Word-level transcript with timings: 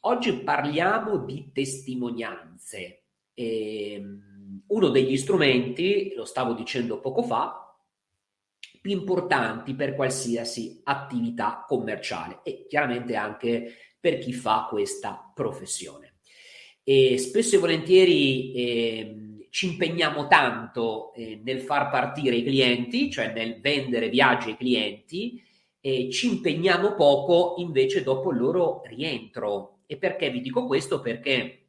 oggi 0.00 0.32
parliamo 0.38 1.18
di 1.18 1.50
testimonianze. 1.52 3.04
Ehm, 3.34 4.62
uno 4.66 4.88
degli 4.88 5.16
strumenti, 5.16 6.12
lo 6.14 6.24
stavo 6.24 6.52
dicendo 6.52 7.00
poco 7.00 7.22
fa, 7.22 7.68
più 8.80 8.92
importanti 8.92 9.74
per 9.74 9.94
qualsiasi 9.94 10.80
attività 10.84 11.64
commerciale 11.66 12.40
e 12.42 12.66
chiaramente 12.68 13.16
anche 13.16 13.74
per 14.00 14.18
chi 14.18 14.32
fa 14.32 14.66
questa 14.68 15.32
professione. 15.34 16.18
E 16.82 17.18
spesso 17.18 17.56
e 17.56 17.58
volentieri 17.58 18.52
eh, 18.52 19.46
ci 19.50 19.66
impegniamo 19.66 20.26
tanto 20.26 21.12
eh, 21.14 21.40
nel 21.42 21.60
far 21.60 21.90
partire 21.90 22.36
i 22.36 22.44
clienti, 22.44 23.10
cioè 23.10 23.32
nel 23.32 23.60
vendere 23.60 24.08
viaggi 24.08 24.50
ai 24.50 24.56
clienti, 24.56 25.42
e 25.88 26.10
ci 26.10 26.28
impegniamo 26.28 26.94
poco 26.94 27.54
invece 27.62 28.02
dopo 28.02 28.30
il 28.30 28.38
loro 28.38 28.82
rientro. 28.84 29.78
E 29.86 29.96
perché 29.96 30.28
vi 30.28 30.42
dico 30.42 30.66
questo? 30.66 31.00
Perché 31.00 31.68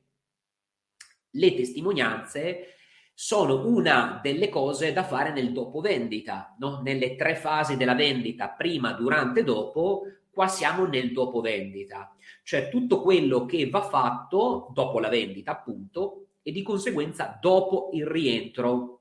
le 1.30 1.56
testimonianze 1.56 2.76
sono 3.14 3.66
una 3.66 4.20
delle 4.22 4.50
cose 4.50 4.92
da 4.92 5.04
fare 5.04 5.32
nel 5.32 5.54
dopo 5.54 5.80
vendita, 5.80 6.54
no? 6.60 6.82
nelle 6.82 7.16
tre 7.16 7.36
fasi 7.36 7.78
della 7.78 7.96
vendita, 7.96 8.50
prima, 8.50 8.92
durante 8.92 9.40
e 9.40 9.44
dopo, 9.46 10.02
qua 10.30 10.50
siamo 10.50 10.86
nel 10.86 11.14
dopo 11.14 11.40
vendita, 11.40 12.14
cioè 12.44 12.68
tutto 12.68 13.02
quello 13.02 13.46
che 13.46 13.70
va 13.70 13.84
fatto 13.84 14.70
dopo 14.74 15.00
la 15.00 15.08
vendita, 15.08 15.52
appunto, 15.52 16.26
e 16.42 16.52
di 16.52 16.62
conseguenza 16.62 17.38
dopo 17.40 17.90
il 17.94 18.06
rientro 18.06 18.99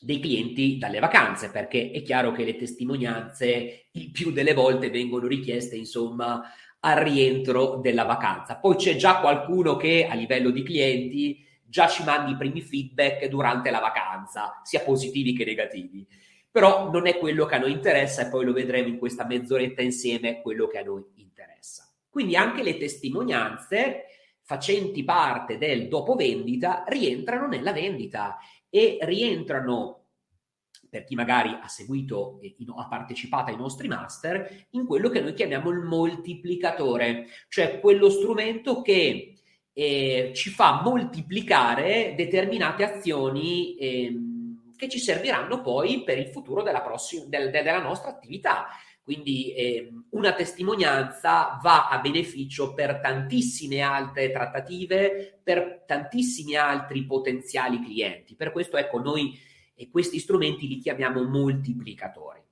dei 0.00 0.20
clienti 0.20 0.78
dalle 0.78 0.98
vacanze, 0.98 1.50
perché 1.50 1.90
è 1.90 2.02
chiaro 2.02 2.32
che 2.32 2.44
le 2.44 2.56
testimonianze 2.56 3.88
il 3.92 4.10
più 4.10 4.30
delle 4.30 4.54
volte 4.54 4.90
vengono 4.90 5.26
richieste, 5.26 5.76
insomma, 5.76 6.42
al 6.80 6.96
rientro 6.96 7.76
della 7.76 8.04
vacanza. 8.04 8.56
Poi 8.58 8.76
c'è 8.76 8.96
già 8.96 9.20
qualcuno 9.20 9.76
che 9.76 10.06
a 10.08 10.14
livello 10.14 10.50
di 10.50 10.62
clienti 10.62 11.46
già 11.68 11.86
ci 11.88 12.02
mandi 12.04 12.32
i 12.32 12.36
primi 12.36 12.62
feedback 12.62 13.26
durante 13.26 13.70
la 13.70 13.80
vacanza, 13.80 14.60
sia 14.62 14.80
positivi 14.80 15.34
che 15.34 15.44
negativi. 15.44 16.06
Però 16.50 16.90
non 16.90 17.06
è 17.06 17.18
quello 17.18 17.44
che 17.44 17.56
a 17.56 17.58
noi 17.58 17.72
interessa 17.72 18.26
e 18.26 18.30
poi 18.30 18.44
lo 18.44 18.52
vedremo 18.52 18.88
in 18.88 18.98
questa 18.98 19.26
mezz'oretta 19.26 19.82
insieme, 19.82 20.40
quello 20.40 20.66
che 20.66 20.78
a 20.78 20.82
noi 20.82 21.04
interessa. 21.16 21.86
Quindi 22.08 22.36
anche 22.36 22.62
le 22.62 22.78
testimonianze 22.78 24.04
facenti 24.42 25.04
parte 25.04 25.58
del 25.58 25.88
dopo 25.88 26.14
vendita 26.14 26.84
rientrano 26.88 27.46
nella 27.48 27.72
vendita 27.72 28.38
e 28.70 28.98
rientrano 29.02 29.98
per 30.88 31.04
chi 31.04 31.14
magari 31.14 31.50
ha 31.50 31.68
seguito 31.68 32.38
e 32.40 32.56
ha 32.76 32.88
partecipato 32.88 33.50
ai 33.50 33.56
nostri 33.56 33.88
master, 33.88 34.66
in 34.70 34.86
quello 34.86 35.08
che 35.08 35.20
noi 35.20 35.34
chiamiamo 35.34 35.70
il 35.70 35.80
moltiplicatore, 35.80 37.26
cioè 37.48 37.78
quello 37.80 38.08
strumento 38.08 38.80
che 38.82 39.34
eh, 39.72 40.32
ci 40.34 40.50
fa 40.50 40.80
moltiplicare 40.82 42.14
determinate 42.16 42.84
azioni 42.84 43.76
eh, 43.76 44.16
che 44.76 44.88
ci 44.88 44.98
serviranno 44.98 45.60
poi 45.60 46.02
per 46.04 46.18
il 46.18 46.28
futuro 46.28 46.62
della, 46.62 46.80
prossima, 46.80 47.24
del, 47.26 47.50
della 47.50 47.82
nostra 47.82 48.10
attività. 48.10 48.68
Quindi 49.08 49.54
eh, 49.54 49.90
una 50.10 50.34
testimonianza 50.34 51.58
va 51.62 51.88
a 51.88 51.98
beneficio 51.98 52.74
per 52.74 53.00
tantissime 53.00 53.80
altre 53.80 54.30
trattative, 54.30 55.40
per 55.42 55.84
tantissimi 55.86 56.56
altri 56.56 57.06
potenziali 57.06 57.82
clienti. 57.82 58.34
Per 58.36 58.52
questo, 58.52 58.76
ecco, 58.76 58.98
noi 58.98 59.34
questi 59.90 60.18
strumenti 60.18 60.68
li 60.68 60.76
chiamiamo 60.76 61.22
moltiplicatori. 61.22 62.42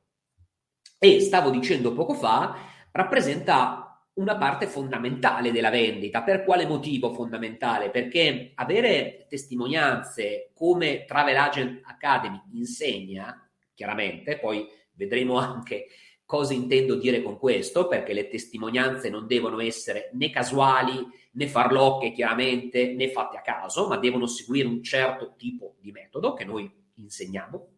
E 0.98 1.20
stavo 1.20 1.50
dicendo 1.50 1.92
poco 1.92 2.14
fa, 2.14 2.56
rappresenta 2.90 4.02
una 4.14 4.38
parte 4.38 4.66
fondamentale 4.66 5.52
della 5.52 5.68
vendita. 5.68 6.22
Per 6.22 6.42
quale 6.42 6.64
motivo 6.64 7.12
fondamentale? 7.12 7.90
Perché 7.90 8.52
avere 8.54 9.26
testimonianze 9.28 10.52
come 10.54 11.04
Travel 11.04 11.36
Agent 11.36 11.82
Academy 11.84 12.40
insegna, 12.54 13.46
chiaramente, 13.74 14.38
poi 14.38 14.66
vedremo 14.94 15.36
anche 15.36 15.88
cosa 16.26 16.52
intendo 16.52 16.96
dire 16.96 17.22
con 17.22 17.38
questo, 17.38 17.86
perché 17.86 18.12
le 18.12 18.28
testimonianze 18.28 19.08
non 19.08 19.26
devono 19.26 19.60
essere 19.60 20.10
né 20.12 20.28
casuali 20.28 21.06
né 21.32 21.46
farlocche, 21.46 22.12
chiaramente, 22.12 22.92
né 22.92 23.10
fatte 23.10 23.38
a 23.38 23.42
caso, 23.42 23.86
ma 23.86 23.96
devono 23.96 24.26
seguire 24.26 24.68
un 24.68 24.82
certo 24.82 25.34
tipo 25.36 25.76
di 25.80 25.92
metodo 25.92 26.34
che 26.34 26.44
noi 26.44 26.70
insegniamo. 26.96 27.68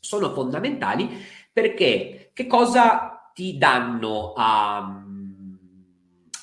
Sono 0.00 0.32
fondamentali 0.32 1.08
perché 1.52 2.30
che 2.32 2.46
cosa 2.46 3.30
ti 3.34 3.58
danno 3.58 4.32
a 4.34 5.04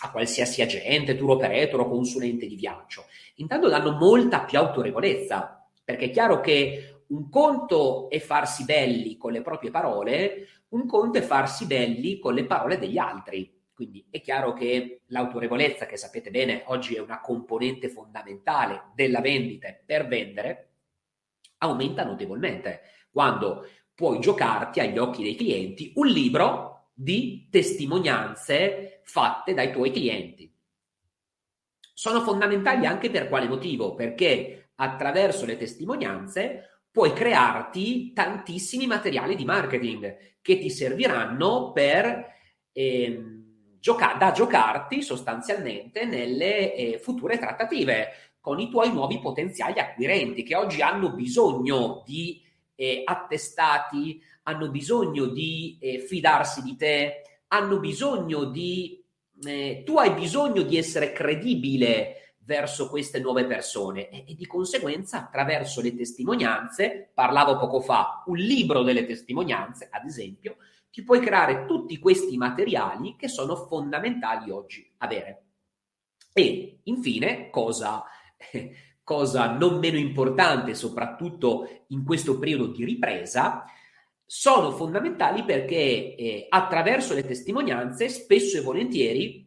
a 0.03 0.11
qualsiasi 0.11 0.61
agente, 0.61 1.15
tour 1.15 1.31
operator 1.31 1.79
o 1.79 1.89
consulente 1.89 2.45
di 2.45 2.55
viaggio. 2.55 3.05
Intanto 3.35 3.69
danno 3.69 3.91
molta 3.91 4.41
più 4.41 4.57
autorevolezza, 4.59 5.65
perché 5.83 6.05
è 6.05 6.09
chiaro 6.09 6.41
che 6.41 7.03
un 7.07 7.29
conto 7.29 8.09
è 8.09 8.19
farsi 8.19 8.65
belli 8.65 9.17
con 9.17 9.31
le 9.31 9.41
proprie 9.41 9.71
parole, 9.71 10.47
un 10.73 10.87
conto 10.87 11.19
è 11.19 11.21
farsi 11.21 11.65
belli 11.65 12.19
con 12.19 12.33
le 12.33 12.45
parole 12.45 12.77
degli 12.77 12.97
altri. 12.97 13.61
Quindi 13.73 14.05
è 14.09 14.21
chiaro 14.21 14.53
che 14.53 15.01
l'autorevolezza, 15.07 15.85
che 15.85 15.97
sapete 15.97 16.29
bene 16.29 16.63
oggi 16.67 16.95
è 16.95 16.99
una 16.99 17.21
componente 17.21 17.89
fondamentale 17.89 18.91
della 18.93 19.19
vendita 19.19 19.75
per 19.85 20.07
vendere, 20.07 20.69
aumenta 21.59 22.03
notevolmente 22.03 22.81
quando 23.11 23.67
puoi 23.95 24.19
giocarti 24.19 24.79
agli 24.79 24.97
occhi 24.97 25.23
dei 25.23 25.35
clienti 25.35 25.93
un 25.95 26.07
libro 26.07 26.89
di 26.93 27.47
testimonianze 27.49 29.01
fatte 29.03 29.53
dai 29.53 29.71
tuoi 29.71 29.91
clienti. 29.91 30.51
Sono 31.93 32.21
fondamentali 32.21 32.85
anche 32.85 33.09
per 33.09 33.29
quale 33.29 33.47
motivo? 33.47 33.93
Perché 33.93 34.71
attraverso 34.75 35.45
le 35.45 35.57
testimonianze 35.57 36.72
puoi 36.93 37.11
crearti 37.11 38.13
tantissimi 38.13 38.85
materiali 38.85 39.35
di 39.35 39.45
marketing 39.45 40.35
che 40.41 40.59
ti 40.59 40.69
serviranno 40.69 41.71
per 41.71 42.31
eh, 42.71 43.23
gioca- 43.79 44.13
da 44.13 44.31
giocarti 44.31 45.01
sostanzialmente 45.01 46.05
nelle 46.05 46.75
eh, 46.75 46.99
future 46.99 47.39
trattative 47.39 48.35
con 48.39 48.59
i 48.59 48.69
tuoi 48.69 48.91
nuovi 48.91 49.19
potenziali 49.19 49.79
acquirenti 49.79 50.43
che 50.43 50.55
oggi 50.55 50.83
hanno 50.83 51.13
bisogno 51.13 52.03
di 52.05 52.39
eh, 52.75 53.01
attestati 53.03 54.21
hanno 54.43 54.69
bisogno 54.69 55.25
di 55.25 55.77
eh, 55.79 55.99
fidarsi 55.99 56.61
di 56.61 56.75
te, 56.75 57.21
hanno 57.47 57.79
bisogno 57.79 58.45
di... 58.45 59.01
Eh, 59.45 59.81
tu 59.83 59.97
hai 59.97 60.11
bisogno 60.11 60.61
di 60.61 60.77
essere 60.77 61.11
credibile 61.11 62.22
verso 62.45 62.89
queste 62.89 63.19
nuove 63.19 63.45
persone 63.45 64.09
e, 64.09 64.25
e, 64.27 64.35
di 64.35 64.45
conseguenza 64.45 65.19
attraverso 65.19 65.81
le 65.81 65.95
testimonianze, 65.95 67.11
parlavo 67.13 67.57
poco 67.57 67.79
fa, 67.79 68.23
un 68.27 68.37
libro 68.37 68.83
delle 68.83 69.05
testimonianze, 69.05 69.87
ad 69.91 70.05
esempio, 70.05 70.57
ti 70.91 71.03
puoi 71.03 71.19
creare 71.19 71.65
tutti 71.65 71.97
questi 71.97 72.37
materiali 72.37 73.15
che 73.17 73.27
sono 73.27 73.55
fondamentali 73.55 74.51
oggi 74.51 74.93
avere. 74.97 75.45
E 76.33 76.79
infine, 76.83 77.49
cosa, 77.49 78.03
cosa 79.03 79.57
non 79.57 79.79
meno 79.79 79.97
importante, 79.97 80.75
soprattutto 80.75 81.85
in 81.87 82.03
questo 82.03 82.37
periodo 82.37 82.67
di 82.67 82.85
ripresa, 82.85 83.65
sono 84.25 84.71
fondamentali 84.71 85.43
perché 85.43 86.15
eh, 86.15 86.45
attraverso 86.49 87.13
le 87.13 87.25
testimonianze 87.25 88.09
spesso 88.09 88.57
e 88.57 88.61
volentieri 88.61 89.42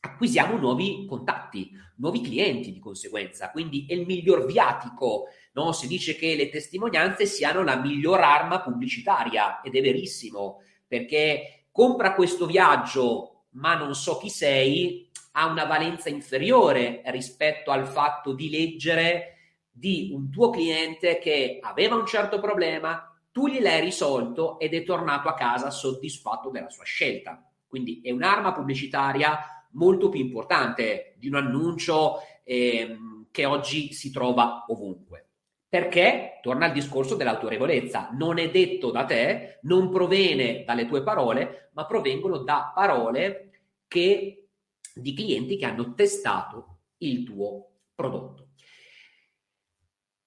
acquisiamo 0.00 0.56
nuovi 0.56 1.06
contatti, 1.06 1.70
nuovi 1.96 2.22
clienti 2.22 2.72
di 2.72 2.78
conseguenza, 2.78 3.50
quindi 3.50 3.86
è 3.88 3.94
il 3.94 4.06
miglior 4.06 4.46
viatico. 4.46 5.26
No? 5.52 5.72
Si 5.72 5.86
dice 5.86 6.16
che 6.16 6.34
le 6.34 6.48
testimonianze 6.48 7.26
siano 7.26 7.62
la 7.62 7.76
miglior 7.76 8.20
arma 8.20 8.60
pubblicitaria 8.60 9.60
ed 9.60 9.74
è 9.74 9.80
verissimo, 9.80 10.62
perché 10.86 11.66
compra 11.70 12.14
questo 12.14 12.46
viaggio 12.46 13.30
ma 13.52 13.74
non 13.74 13.94
so 13.94 14.18
chi 14.18 14.28
sei, 14.28 15.08
ha 15.32 15.46
una 15.46 15.64
valenza 15.64 16.08
inferiore 16.08 17.02
rispetto 17.06 17.70
al 17.70 17.86
fatto 17.86 18.32
di 18.32 18.50
leggere 18.50 19.36
di 19.70 20.10
un 20.12 20.30
tuo 20.30 20.50
cliente 20.50 21.18
che 21.18 21.58
aveva 21.60 21.94
un 21.94 22.06
certo 22.06 22.40
problema, 22.40 23.06
tu 23.32 23.48
gliel'hai 23.48 23.80
risolto 23.80 24.58
ed 24.58 24.74
è 24.74 24.82
tornato 24.84 25.28
a 25.28 25.34
casa 25.34 25.70
soddisfatto 25.70 26.50
della 26.50 26.68
sua 26.68 26.84
scelta. 26.84 27.44
Quindi 27.66 28.00
è 28.02 28.10
un'arma 28.10 28.52
pubblicitaria 28.52 29.59
molto 29.72 30.08
più 30.08 30.20
importante 30.20 31.14
di 31.18 31.28
un 31.28 31.36
annuncio 31.36 32.18
ehm, 32.44 33.26
che 33.30 33.44
oggi 33.44 33.92
si 33.92 34.10
trova 34.10 34.64
ovunque. 34.68 35.26
Perché, 35.68 36.40
torna 36.42 36.66
al 36.66 36.72
discorso 36.72 37.14
dell'autorevolezza, 37.14 38.10
non 38.12 38.38
è 38.38 38.50
detto 38.50 38.90
da 38.90 39.04
te, 39.04 39.60
non 39.62 39.88
proviene 39.88 40.64
dalle 40.64 40.86
tue 40.86 41.04
parole, 41.04 41.70
ma 41.74 41.86
provengono 41.86 42.38
da 42.38 42.72
parole 42.74 43.50
che, 43.86 44.48
di 44.92 45.14
clienti 45.14 45.56
che 45.56 45.66
hanno 45.66 45.94
testato 45.94 46.78
il 46.98 47.22
tuo 47.22 47.70
prodotto. 47.94 48.48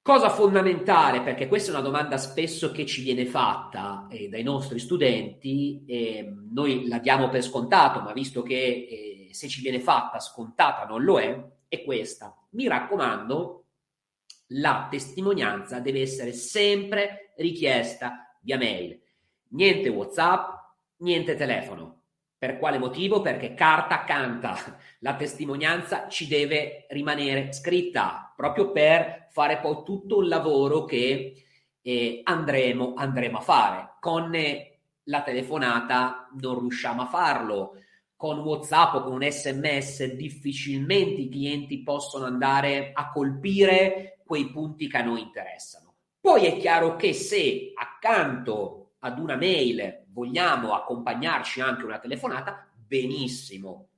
Cosa 0.01 0.29
fondamentale, 0.29 1.21
perché 1.21 1.47
questa 1.47 1.71
è 1.71 1.73
una 1.73 1.83
domanda 1.83 2.17
spesso 2.17 2.71
che 2.71 2.85
ci 2.85 3.01
viene 3.03 3.25
fatta 3.25 4.07
eh, 4.09 4.27
dai 4.27 4.43
nostri 4.43 4.77
studenti, 4.77 5.83
eh, 5.87 6.29
noi 6.51 6.89
la 6.89 6.99
diamo 6.99 7.29
per 7.29 7.41
scontato, 7.41 8.01
ma 8.01 8.11
visto 8.11 8.43
che 8.43 8.55
eh, 8.55 9.12
se 9.33 9.47
ci 9.47 9.62
viene 9.62 9.80
fatta 9.80 10.19
scontata 10.19 10.85
non 10.85 11.03
lo 11.03 11.19
è, 11.19 11.44
è 11.68 11.83
questa. 11.83 12.35
Mi 12.51 12.68
raccomando, 12.68 13.65
la 14.47 14.88
testimonianza 14.89 15.80
deve 15.80 16.01
essere 16.01 16.33
sempre 16.33 17.33
richiesta 17.38 18.38
via 18.41 18.57
mail. 18.57 19.01
Niente 19.50 19.89
WhatsApp, 19.89 20.50
niente 20.97 21.35
telefono. 21.35 22.01
Per 22.38 22.57
quale 22.57 22.77
motivo? 22.77 23.21
Perché 23.21 23.53
carta 23.53 24.03
canta. 24.03 24.56
La 25.00 25.15
testimonianza 25.15 26.09
ci 26.09 26.27
deve 26.27 26.86
rimanere 26.89 27.53
scritta 27.53 28.33
proprio 28.36 28.71
per 28.71 29.27
fare 29.31 29.59
poi 29.59 29.83
tutto 29.86 30.21
il 30.21 30.27
lavoro 30.27 30.83
che 30.83 31.45
eh, 31.81 32.21
andremo, 32.24 32.94
andremo 32.95 33.38
a 33.38 33.41
fare. 33.41 33.94
Con 34.00 34.31
la 35.06 35.21
telefonata 35.21 36.29
non 36.39 36.59
riusciamo 36.59 37.03
a 37.03 37.07
farlo. 37.07 37.77
Con 38.23 38.39
WhatsApp 38.39 38.93
o 38.93 39.03
con 39.03 39.11
un 39.15 39.29
SMS 39.29 40.13
difficilmente 40.13 41.19
i 41.19 41.27
clienti 41.29 41.83
possono 41.83 42.23
andare 42.23 42.91
a 42.93 43.11
colpire 43.11 44.19
quei 44.25 44.49
punti 44.49 44.87
che 44.87 44.95
a 44.95 45.03
noi 45.03 45.23
interessano. 45.23 45.95
Poi 46.21 46.45
è 46.45 46.57
chiaro 46.57 46.95
che 46.95 47.11
se 47.11 47.73
accanto 47.75 48.93
ad 48.99 49.19
una 49.19 49.35
mail 49.35 50.05
vogliamo 50.13 50.71
accompagnarci 50.71 51.59
anche 51.59 51.83
una 51.83 51.99
telefonata, 51.99 52.65
benissimo. 52.73 53.89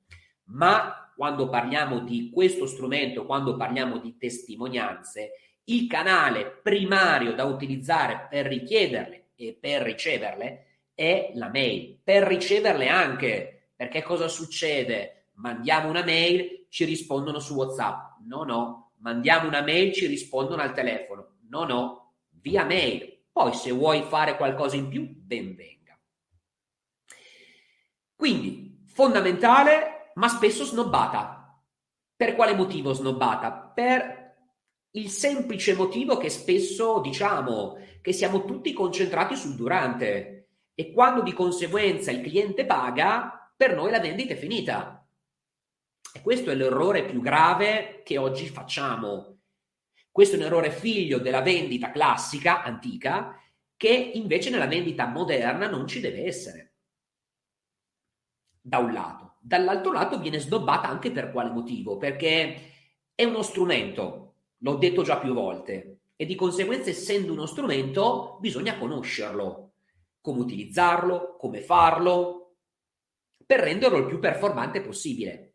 Ma 0.45 1.13
quando 1.15 1.47
parliamo 1.47 1.99
di 1.99 2.31
questo 2.33 2.65
strumento, 2.65 3.27
quando 3.27 3.55
parliamo 3.55 3.99
di 3.99 4.17
testimonianze, 4.17 5.33
il 5.65 5.85
canale 5.85 6.49
primario 6.63 7.33
da 7.33 7.43
utilizzare 7.43 8.25
per 8.27 8.47
richiederle 8.47 9.33
e 9.35 9.55
per 9.61 9.83
riceverle 9.83 10.65
è 10.95 11.29
la 11.35 11.49
mail. 11.49 11.99
Per 12.03 12.23
riceverle 12.23 12.87
anche, 12.87 13.54
perché 13.75 14.01
cosa 14.01 14.27
succede? 14.27 15.27
Mandiamo 15.33 15.89
una 15.89 16.03
mail, 16.03 16.67
ci 16.69 16.85
rispondono 16.85 17.39
su 17.39 17.55
WhatsApp. 17.55 18.19
No, 18.25 18.43
no, 18.43 18.91
mandiamo 18.99 19.47
una 19.47 19.61
mail, 19.61 19.93
ci 19.93 20.05
rispondono 20.05 20.61
al 20.61 20.73
telefono. 20.73 21.37
No, 21.49 21.65
no, 21.65 22.13
via 22.41 22.63
mail. 22.63 23.23
Poi 23.31 23.53
se 23.53 23.71
vuoi 23.71 24.03
fare 24.03 24.37
qualcosa 24.37 24.75
in 24.77 24.87
più, 24.87 25.07
ben 25.07 25.55
venga. 25.55 25.99
Quindi, 28.15 28.83
fondamentale, 28.85 30.11
ma 30.15 30.29
spesso 30.29 30.63
snobbata. 30.63 31.61
Per 32.15 32.35
quale 32.35 32.55
motivo 32.55 32.93
snobbata? 32.93 33.51
Per 33.51 34.23
il 34.91 35.09
semplice 35.09 35.75
motivo 35.75 36.15
che 36.15 36.29
spesso 36.29 37.01
diciamo 37.01 37.77
che 38.01 38.13
siamo 38.13 38.45
tutti 38.45 38.71
concentrati 38.71 39.35
sul 39.35 39.55
durante 39.55 40.47
e 40.73 40.93
quando 40.93 41.21
di 41.21 41.33
conseguenza 41.33 42.11
il 42.11 42.21
cliente 42.21 42.65
paga, 42.65 43.44
per 43.55 43.75
noi 43.75 43.91
la 43.91 43.99
vendita 43.99 44.33
è 44.33 44.37
finita. 44.37 45.07
E 46.13 46.21
questo 46.21 46.51
è 46.51 46.55
l'errore 46.55 47.05
più 47.05 47.21
grave 47.21 48.01
che 48.03 48.17
oggi 48.17 48.47
facciamo. 48.47 49.39
Questo 50.11 50.35
è 50.35 50.39
un 50.39 50.45
errore 50.45 50.71
figlio 50.71 51.19
della 51.19 51.41
vendita 51.41 51.91
classica, 51.91 52.63
antica, 52.63 53.39
che 53.75 53.89
invece 53.89 54.49
nella 54.49 54.67
vendita 54.67 55.07
moderna 55.07 55.67
non 55.67 55.87
ci 55.87 55.99
deve 55.99 56.25
essere 56.25 56.73
da 58.61 58.79
un 58.79 58.93
lato. 58.93 59.35
Dall'altro 59.39 59.91
lato 59.91 60.19
viene 60.19 60.39
snobbata 60.39 60.87
anche 60.87 61.11
per 61.11 61.31
quale 61.31 61.51
motivo? 61.51 61.97
Perché 61.97 62.71
è 63.13 63.23
uno 63.25 63.41
strumento, 63.41 64.35
l'ho 64.57 64.75
detto 64.75 65.03
già 65.03 65.19
più 65.19 65.33
volte, 65.33 65.99
e 66.15 66.25
di 66.25 66.35
conseguenza 66.35 66.89
essendo 66.89 67.33
uno 67.33 67.45
strumento 67.45 68.37
bisogna 68.39 68.77
conoscerlo, 68.77 69.73
come 70.21 70.39
utilizzarlo, 70.39 71.35
come 71.37 71.59
farlo, 71.59 72.44
per 73.45 73.59
renderlo 73.59 73.97
il 73.97 74.05
più 74.05 74.19
performante 74.19 74.81
possibile. 74.81 75.53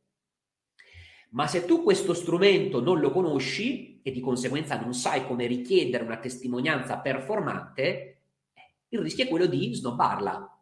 Ma 1.31 1.46
se 1.46 1.64
tu 1.64 1.82
questo 1.82 2.14
strumento 2.14 2.81
non 2.81 2.98
lo 2.98 3.10
conosci 3.10 4.00
e 4.02 4.10
di 4.10 4.20
conseguenza 4.20 4.78
non 4.81 4.94
sai 4.94 5.26
come 5.26 5.46
richiedere 5.46 6.04
una 6.04 6.19
testimonianza 6.19 6.98
performante, 6.98 8.22
il 8.88 8.98
rischio 8.98 9.25
è 9.25 9.28
quello 9.28 9.46
di 9.46 9.72
snobbarla, 9.75 10.60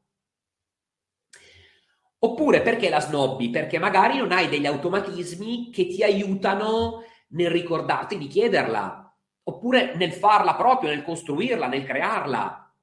Oppure 2.20 2.62
perché 2.62 2.88
la 2.88 3.00
snobbi? 3.00 3.50
Perché 3.50 3.78
magari 3.78 4.18
non 4.18 4.32
hai 4.32 4.48
degli 4.48 4.66
automatismi 4.66 5.70
che 5.70 5.86
ti 5.86 6.02
aiutano 6.02 7.04
nel 7.28 7.50
ricordarti 7.50 8.18
di 8.18 8.26
chiederla, 8.26 9.16
oppure 9.44 9.94
nel 9.94 10.12
farla 10.12 10.56
proprio, 10.56 10.90
nel 10.90 11.04
costruirla, 11.04 11.68
nel 11.68 11.84
crearla, 11.84 12.74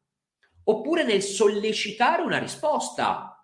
oppure 0.64 1.04
nel 1.04 1.22
sollecitare 1.22 2.22
una 2.22 2.38
risposta, 2.38 3.35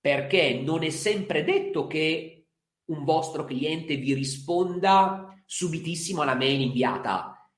perché 0.00 0.60
non 0.64 0.82
è 0.82 0.90
sempre 0.90 1.44
detto 1.44 1.86
che 1.86 2.48
un 2.86 3.04
vostro 3.04 3.44
cliente 3.44 3.96
vi 3.96 4.14
risponda 4.14 5.34
subitissimo 5.44 6.22
alla 6.22 6.34
mail 6.34 6.60
inviata, 6.60 7.50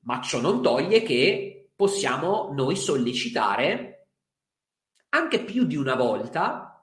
ma 0.00 0.20
ciò 0.20 0.40
non 0.40 0.60
toglie 0.60 1.02
che 1.02 1.70
possiamo 1.74 2.50
noi 2.52 2.76
sollecitare 2.76 4.08
anche 5.10 5.44
più 5.44 5.64
di 5.64 5.76
una 5.76 5.94
volta 5.94 6.74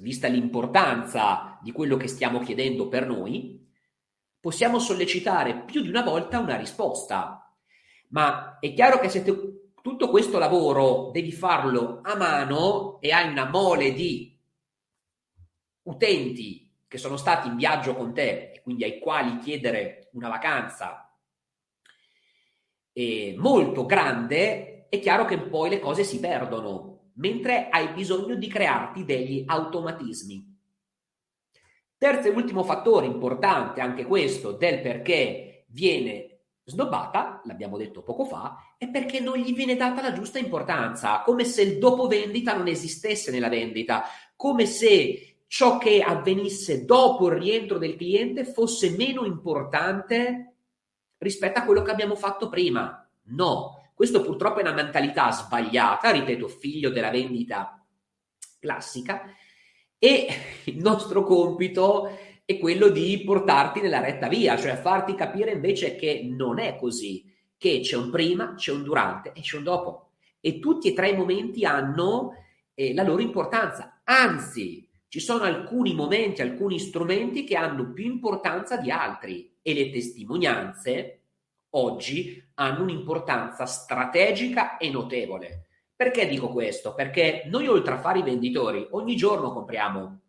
vista 0.00 0.28
l'importanza 0.28 1.58
di 1.62 1.72
quello 1.72 1.96
che 1.96 2.08
stiamo 2.08 2.40
chiedendo 2.40 2.88
per 2.88 3.06
noi, 3.06 3.64
possiamo 4.40 4.78
sollecitare 4.78 5.64
più 5.64 5.82
di 5.82 5.88
una 5.88 6.02
volta 6.02 6.38
una 6.38 6.56
risposta. 6.56 7.40
Ma 8.10 8.58
è 8.58 8.72
chiaro 8.74 8.98
che 8.98 9.08
se 9.08 9.22
te, 9.22 9.72
tutto 9.82 10.08
questo 10.08 10.38
lavoro 10.38 11.10
devi 11.12 11.32
farlo 11.32 12.00
a 12.02 12.16
mano 12.16 13.00
e 13.00 13.12
hai 13.12 13.30
una 13.30 13.48
mole 13.48 13.92
di 13.92 14.35
utenti 15.86 16.70
che 16.86 16.98
sono 16.98 17.16
stati 17.16 17.48
in 17.48 17.56
viaggio 17.56 17.94
con 17.94 18.14
te 18.14 18.52
e 18.52 18.60
quindi 18.62 18.84
ai 18.84 18.98
quali 18.98 19.38
chiedere 19.38 20.08
una 20.12 20.28
vacanza 20.28 21.06
eh, 22.92 23.34
molto 23.36 23.84
grande, 23.84 24.86
è 24.88 24.98
chiaro 25.00 25.24
che 25.24 25.38
poi 25.38 25.68
le 25.68 25.80
cose 25.80 26.04
si 26.04 26.18
perdono 26.18 27.10
mentre 27.16 27.68
hai 27.68 27.88
bisogno 27.88 28.34
di 28.34 28.48
crearti 28.48 29.04
degli 29.04 29.44
automatismi. 29.46 30.54
Terzo 31.98 32.28
e 32.28 32.30
ultimo 32.30 32.62
fattore 32.62 33.06
importante, 33.06 33.80
anche 33.80 34.04
questo, 34.04 34.52
del 34.52 34.80
perché 34.80 35.64
viene 35.68 36.40
snobbata, 36.64 37.40
l'abbiamo 37.44 37.76
detto 37.76 38.02
poco 38.02 38.24
fa, 38.24 38.74
è 38.76 38.88
perché 38.88 39.20
non 39.20 39.38
gli 39.38 39.54
viene 39.54 39.76
data 39.76 40.02
la 40.02 40.12
giusta 40.12 40.38
importanza, 40.38 41.22
come 41.22 41.44
se 41.44 41.62
il 41.62 41.78
dopo 41.78 42.06
vendita 42.06 42.54
non 42.54 42.66
esistesse 42.66 43.30
nella 43.30 43.48
vendita, 43.48 44.04
come 44.34 44.66
se 44.66 45.35
ciò 45.46 45.78
che 45.78 46.02
avvenisse 46.02 46.84
dopo 46.84 47.28
il 47.28 47.38
rientro 47.38 47.78
del 47.78 47.96
cliente 47.96 48.44
fosse 48.44 48.90
meno 48.96 49.24
importante 49.24 50.54
rispetto 51.18 51.60
a 51.60 51.64
quello 51.64 51.82
che 51.82 51.90
abbiamo 51.90 52.16
fatto 52.16 52.48
prima. 52.48 53.08
No, 53.28 53.90
questo 53.94 54.22
purtroppo 54.22 54.58
è 54.58 54.62
una 54.62 54.72
mentalità 54.72 55.30
sbagliata, 55.32 56.10
ripeto, 56.10 56.48
figlio 56.48 56.90
della 56.90 57.10
vendita 57.10 57.84
classica, 58.58 59.22
e 59.98 60.28
il 60.64 60.76
nostro 60.76 61.22
compito 61.24 62.10
è 62.44 62.58
quello 62.58 62.88
di 62.88 63.22
portarti 63.24 63.80
nella 63.80 64.00
retta 64.00 64.28
via, 64.28 64.56
cioè 64.56 64.76
farti 64.76 65.14
capire 65.14 65.52
invece 65.52 65.96
che 65.96 66.28
non 66.30 66.58
è 66.58 66.76
così, 66.76 67.24
che 67.56 67.80
c'è 67.80 67.96
un 67.96 68.10
prima, 68.10 68.54
c'è 68.54 68.70
un 68.70 68.82
durante 68.82 69.32
e 69.32 69.40
c'è 69.40 69.56
un 69.56 69.64
dopo. 69.64 70.10
E 70.40 70.60
tutti 70.60 70.88
e 70.88 70.92
tre 70.92 71.08
i 71.08 71.16
momenti 71.16 71.64
hanno 71.64 72.34
eh, 72.74 72.94
la 72.94 73.02
loro 73.02 73.22
importanza, 73.22 74.02
anzi 74.04 74.86
ci 75.16 75.22
sono 75.22 75.44
alcuni 75.44 75.94
momenti, 75.94 76.42
alcuni 76.42 76.78
strumenti 76.78 77.44
che 77.44 77.56
hanno 77.56 77.90
più 77.94 78.04
importanza 78.04 78.76
di 78.76 78.90
altri 78.90 79.56
e 79.62 79.72
le 79.72 79.88
testimonianze 79.88 81.22
oggi 81.70 82.50
hanno 82.56 82.82
un'importanza 82.82 83.64
strategica 83.64 84.76
e 84.76 84.90
notevole. 84.90 85.68
Perché 85.96 86.28
dico 86.28 86.50
questo? 86.50 86.92
Perché 86.92 87.44
noi 87.46 87.66
oltre 87.66 87.94
a 87.94 87.98
fare 87.98 88.18
i 88.18 88.24
venditori, 88.24 88.88
ogni 88.90 89.16
giorno 89.16 89.54
compriamo. 89.54 90.20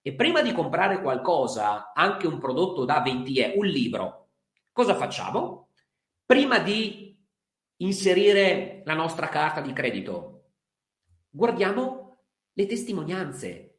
E 0.00 0.14
prima 0.14 0.40
di 0.40 0.52
comprare 0.52 1.02
qualcosa, 1.02 1.92
anche 1.92 2.26
un 2.26 2.38
prodotto 2.38 2.86
da 2.86 3.02
20 3.02 3.38
euro, 3.40 3.58
un 3.58 3.66
libro, 3.66 4.28
cosa 4.72 4.94
facciamo? 4.94 5.68
Prima 6.24 6.60
di 6.60 7.14
inserire 7.76 8.80
la 8.86 8.94
nostra 8.94 9.28
carta 9.28 9.60
di 9.60 9.74
credito, 9.74 10.52
guardiamo 11.28 12.20
le 12.54 12.64
testimonianze, 12.64 13.73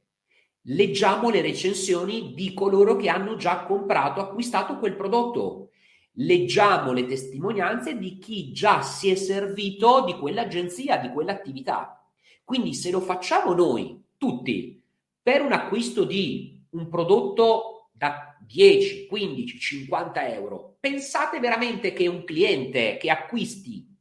leggiamo 0.68 1.30
le 1.30 1.42
recensioni 1.42 2.34
di 2.34 2.54
coloro 2.54 2.96
che 2.96 3.10
hanno 3.10 3.36
già 3.36 3.66
comprato, 3.66 4.22
acquistato 4.22 4.78
quel 4.78 4.96
prodotto 4.96 5.70
leggiamo 6.16 6.92
le 6.92 7.06
testimonianze 7.06 7.98
di 7.98 8.18
chi 8.20 8.52
già 8.52 8.82
si 8.82 9.10
è 9.10 9.16
servito 9.16 10.04
di 10.06 10.14
quell'agenzia, 10.14 10.98
di 10.98 11.10
quell'attività. 11.10 12.02
Quindi 12.44 12.74
se 12.74 12.92
lo 12.92 13.02
facciamo 13.02 13.54
noi, 13.54 14.02
tutti, 14.18 14.82
per 15.22 15.42
un 15.42 15.52
acquisto 15.52 16.04
di 16.04 16.64
un 16.72 16.88
prodotto 16.88 17.90
da 17.92 18.38
10, 18.40 19.08
15, 19.08 19.60
50 19.60 20.28
euro, 20.34 20.78
pensate 20.80 21.40
veramente 21.40 21.94
che 21.94 22.08
un 22.08 22.24
cliente 22.24 22.98
che 22.98 23.10
acquisti 23.10 23.94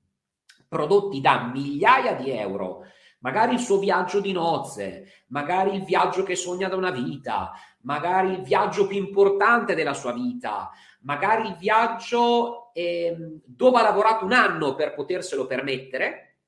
prodotti 0.68 1.20
da 1.20 1.50
migliaia 1.52 2.14
di 2.14 2.30
euro, 2.30 2.82
magari 3.24 3.54
il 3.54 3.60
suo 3.60 3.78
viaggio 3.78 4.20
di 4.20 4.32
nozze, 4.32 5.24
magari 5.28 5.74
il 5.74 5.82
viaggio 5.82 6.22
che 6.22 6.36
sogna 6.36 6.68
da 6.68 6.76
una 6.76 6.90
vita, 6.90 7.52
magari 7.80 8.32
il 8.32 8.42
viaggio 8.42 8.86
più 8.86 8.98
importante 8.98 9.74
della 9.74 9.94
sua 9.94 10.12
vita, 10.12 10.70
magari 11.00 11.48
il 11.48 11.56
viaggio 11.56 12.72
eh, 12.74 13.16
dove 13.46 13.78
ha 13.78 13.82
lavorato 13.82 14.26
un 14.26 14.32
anno 14.32 14.74
per 14.74 14.92
poterselo 14.92 15.46
permettere, 15.46 16.40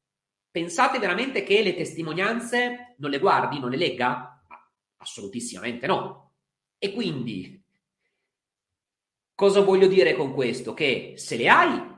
pensate 0.50 0.98
veramente 0.98 1.44
che 1.44 1.62
le 1.62 1.74
testimonianze 1.74 2.94
non 2.98 3.10
le 3.10 3.18
guardi, 3.20 3.58
non 3.58 3.70
le 3.70 3.78
legga? 3.78 4.44
Assolutissimamente 4.98 5.86
no. 5.86 6.34
E 6.76 6.92
quindi, 6.92 7.64
cosa 9.34 9.62
voglio 9.62 9.86
dire 9.86 10.14
con 10.14 10.34
questo? 10.34 10.74
Che 10.74 11.14
se 11.16 11.36
le 11.36 11.48
hai, 11.48 11.94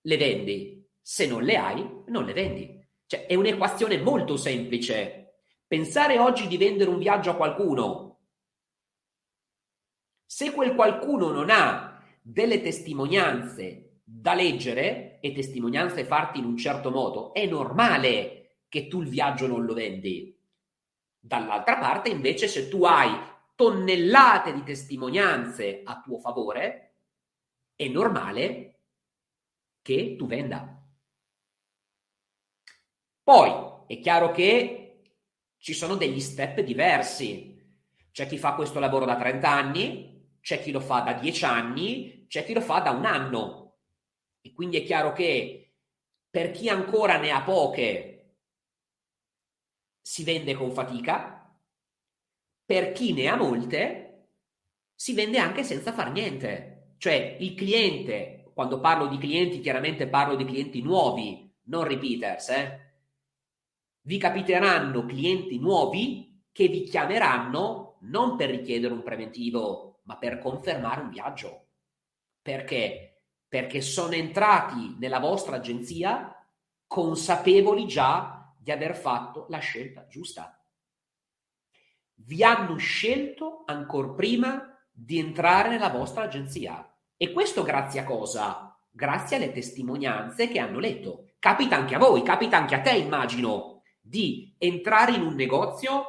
le 0.00 0.16
vendi, 0.16 0.88
se 1.00 1.26
non 1.26 1.42
le 1.42 1.56
hai, 1.56 2.02
non 2.06 2.24
le 2.24 2.32
vendi. 2.32 2.82
Cioè, 3.14 3.26
è 3.26 3.34
un'equazione 3.34 3.98
molto 3.98 4.36
semplice. 4.36 5.36
Pensare 5.66 6.18
oggi 6.18 6.46
di 6.46 6.56
vendere 6.56 6.90
un 6.90 6.98
viaggio 6.98 7.30
a 7.30 7.36
qualcuno 7.36 8.14
se 10.34 10.50
quel 10.50 10.74
qualcuno 10.74 11.30
non 11.30 11.48
ha 11.48 12.02
delle 12.20 12.60
testimonianze 12.60 14.00
da 14.02 14.34
leggere 14.34 15.20
e 15.20 15.32
testimonianze 15.32 16.04
fatte 16.04 16.38
in 16.38 16.44
un 16.44 16.56
certo 16.56 16.90
modo, 16.90 17.32
è 17.32 17.46
normale 17.46 18.62
che 18.68 18.88
tu 18.88 19.00
il 19.00 19.08
viaggio 19.08 19.46
non 19.46 19.64
lo 19.64 19.74
vendi. 19.74 20.36
Dall'altra 21.20 21.78
parte, 21.78 22.08
invece, 22.08 22.48
se 22.48 22.68
tu 22.68 22.84
hai 22.84 23.16
tonnellate 23.54 24.52
di 24.52 24.64
testimonianze 24.64 25.82
a 25.84 26.00
tuo 26.00 26.18
favore, 26.18 26.96
è 27.76 27.86
normale 27.86 28.80
che 29.82 30.16
tu 30.16 30.26
venda. 30.26 30.83
Poi 33.24 33.86
è 33.86 33.98
chiaro 34.00 34.30
che 34.32 35.00
ci 35.56 35.72
sono 35.72 35.96
degli 35.96 36.20
step 36.20 36.60
diversi. 36.60 37.58
C'è 38.12 38.26
chi 38.26 38.36
fa 38.36 38.54
questo 38.54 38.78
lavoro 38.78 39.06
da 39.06 39.16
30 39.16 39.50
anni, 39.50 40.36
c'è 40.42 40.60
chi 40.60 40.70
lo 40.70 40.80
fa 40.80 41.00
da 41.00 41.14
dieci 41.14 41.42
anni, 41.46 42.26
c'è 42.28 42.44
chi 42.44 42.52
lo 42.52 42.60
fa 42.60 42.80
da 42.80 42.90
un 42.90 43.06
anno. 43.06 43.78
E 44.42 44.52
quindi 44.52 44.76
è 44.76 44.84
chiaro 44.84 45.12
che 45.12 45.76
per 46.28 46.50
chi 46.50 46.68
ancora 46.68 47.16
ne 47.16 47.30
ha 47.30 47.42
poche 47.42 48.36
si 50.02 50.22
vende 50.22 50.52
con 50.52 50.70
fatica, 50.70 51.58
per 52.62 52.92
chi 52.92 53.14
ne 53.14 53.28
ha 53.28 53.36
molte 53.36 54.28
si 54.94 55.14
vende 55.14 55.38
anche 55.38 55.64
senza 55.64 55.94
far 55.94 56.12
niente. 56.12 56.96
Cioè 56.98 57.38
il 57.40 57.54
cliente, 57.54 58.50
quando 58.52 58.80
parlo 58.80 59.06
di 59.06 59.16
clienti 59.16 59.60
chiaramente 59.60 60.08
parlo 60.08 60.36
di 60.36 60.44
clienti 60.44 60.82
nuovi, 60.82 61.50
non 61.64 61.84
repeaters, 61.84 62.48
eh? 62.50 62.83
Vi 64.06 64.18
capiteranno 64.18 65.04
clienti 65.04 65.58
nuovi 65.58 66.42
che 66.52 66.68
vi 66.68 66.82
chiameranno 66.82 67.98
non 68.00 68.36
per 68.36 68.50
richiedere 68.50 68.92
un 68.92 69.02
preventivo 69.02 70.00
ma 70.02 70.16
per 70.16 70.38
confermare 70.38 71.00
un 71.00 71.08
viaggio. 71.08 71.66
Perché? 72.42 73.22
Perché 73.48 73.80
sono 73.80 74.12
entrati 74.12 74.96
nella 74.98 75.18
vostra 75.18 75.56
agenzia 75.56 76.30
consapevoli 76.86 77.86
già 77.86 78.54
di 78.58 78.70
aver 78.70 78.94
fatto 78.94 79.46
la 79.48 79.58
scelta 79.58 80.06
giusta. 80.06 80.62
Vi 82.16 82.42
hanno 82.42 82.76
scelto 82.76 83.62
ancora 83.66 84.10
prima 84.10 84.78
di 84.90 85.18
entrare 85.18 85.70
nella 85.70 85.88
vostra 85.88 86.24
agenzia. 86.24 86.94
E 87.16 87.32
questo 87.32 87.62
grazie 87.62 88.00
a 88.00 88.04
cosa? 88.04 88.78
Grazie 88.90 89.36
alle 89.36 89.52
testimonianze 89.52 90.48
che 90.48 90.58
hanno 90.58 90.78
letto. 90.78 91.30
Capita 91.38 91.76
anche 91.76 91.94
a 91.94 91.98
voi, 91.98 92.22
capita 92.22 92.58
anche 92.58 92.74
a 92.74 92.80
te, 92.80 92.96
immagino, 92.96 93.73
di 94.06 94.54
entrare 94.58 95.12
in 95.12 95.22
un 95.22 95.34
negozio 95.34 96.04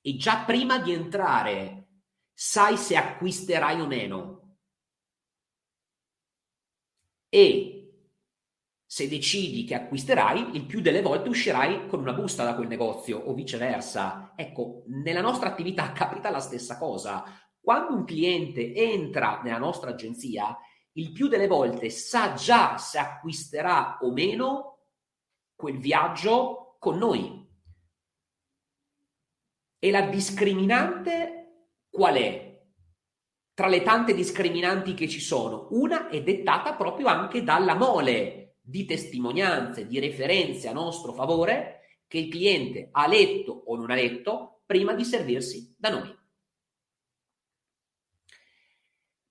e 0.00 0.16
già 0.16 0.42
prima 0.44 0.80
di 0.80 0.92
entrare 0.92 2.00
sai 2.32 2.76
se 2.76 2.96
acquisterai 2.96 3.80
o 3.80 3.86
meno. 3.86 4.56
E 7.28 7.74
se 8.84 9.08
decidi 9.08 9.64
che 9.64 9.74
acquisterai, 9.74 10.56
il 10.56 10.66
più 10.66 10.80
delle 10.80 11.02
volte 11.02 11.28
uscirai 11.28 11.86
con 11.86 12.00
una 12.00 12.14
busta 12.14 12.42
da 12.42 12.56
quel 12.56 12.66
negozio 12.66 13.18
o 13.18 13.32
viceversa. 13.32 14.32
Ecco, 14.34 14.82
nella 14.86 15.20
nostra 15.20 15.50
attività 15.50 15.92
capita 15.92 16.30
la 16.30 16.40
stessa 16.40 16.78
cosa. 16.78 17.22
Quando 17.60 17.94
un 17.94 18.04
cliente 18.04 18.74
entra 18.74 19.40
nella 19.44 19.58
nostra 19.58 19.90
agenzia, 19.90 20.56
il 20.92 21.12
più 21.12 21.28
delle 21.28 21.46
volte 21.46 21.90
sa 21.90 22.32
già 22.32 22.76
se 22.76 22.98
acquisterà 22.98 23.98
o 24.00 24.10
meno 24.10 24.78
quel 25.54 25.78
viaggio 25.78 26.67
con 26.78 26.96
noi. 26.96 27.46
E 29.78 29.90
la 29.90 30.02
discriminante 30.02 31.38
qual 31.90 32.16
è? 32.16 32.46
Tra 33.54 33.66
le 33.66 33.82
tante 33.82 34.14
discriminanti 34.14 34.94
che 34.94 35.08
ci 35.08 35.20
sono, 35.20 35.68
una 35.72 36.08
è 36.08 36.22
dettata 36.22 36.74
proprio 36.74 37.08
anche 37.08 37.42
dalla 37.42 37.74
mole 37.74 38.56
di 38.60 38.84
testimonianze, 38.84 39.86
di 39.86 39.98
referenze 39.98 40.68
a 40.68 40.72
nostro 40.72 41.12
favore 41.12 42.02
che 42.06 42.18
il 42.18 42.30
cliente 42.30 42.88
ha 42.92 43.06
letto 43.06 43.52
o 43.66 43.76
non 43.76 43.90
ha 43.90 43.94
letto 43.94 44.62
prima 44.64 44.94
di 44.94 45.04
servirsi 45.04 45.74
da 45.76 45.90
noi. 45.90 46.16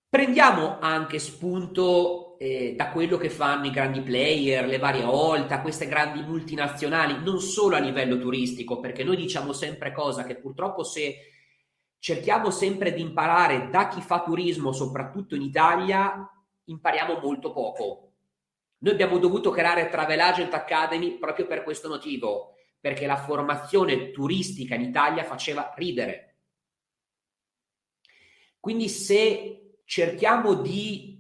Prendiamo 0.10 0.80
anche 0.80 1.20
spunto 1.20 2.27
eh, 2.38 2.74
da 2.76 2.92
quello 2.92 3.18
che 3.18 3.30
fanno 3.30 3.66
i 3.66 3.72
grandi 3.72 4.02
player, 4.02 4.66
le 4.66 4.78
varie 4.78 5.04
Olta, 5.04 5.62
queste 5.62 5.88
grandi 5.88 6.22
multinazionali, 6.22 7.24
non 7.24 7.40
solo 7.40 7.76
a 7.76 7.80
livello 7.80 8.18
turistico, 8.18 8.80
perché 8.80 9.04
noi 9.04 9.16
diciamo 9.16 9.54
sempre 9.54 9.92
cosa 9.92 10.24
che 10.24 10.36
purtroppo 10.36 10.84
se 10.84 11.32
cerchiamo 12.00 12.52
sempre 12.52 12.94
di 12.94 13.02
imparare 13.02 13.70
da 13.70 13.88
chi 13.88 14.02
fa 14.02 14.22
turismo, 14.22 14.72
soprattutto 14.72 15.36
in 15.36 15.42
Italia, 15.42 16.30
impariamo 16.66 17.20
molto 17.20 17.52
poco. 17.52 18.12
Noi 18.80 18.94
abbiamo 18.94 19.18
dovuto 19.18 19.50
creare 19.50 19.90
Travel 19.90 20.20
Agent 20.20 20.54
Academy 20.54 21.18
proprio 21.18 21.48
per 21.48 21.64
questo 21.64 21.90
motivo, 21.90 22.54
perché 22.80 23.08
la 23.08 23.18
formazione 23.18 24.12
turistica 24.12 24.76
in 24.76 24.82
Italia 24.82 25.24
faceva 25.24 25.74
ridere. 25.76 26.36
Quindi 28.60 28.90
se 28.90 29.80
cerchiamo 29.86 30.54
di 30.54 31.17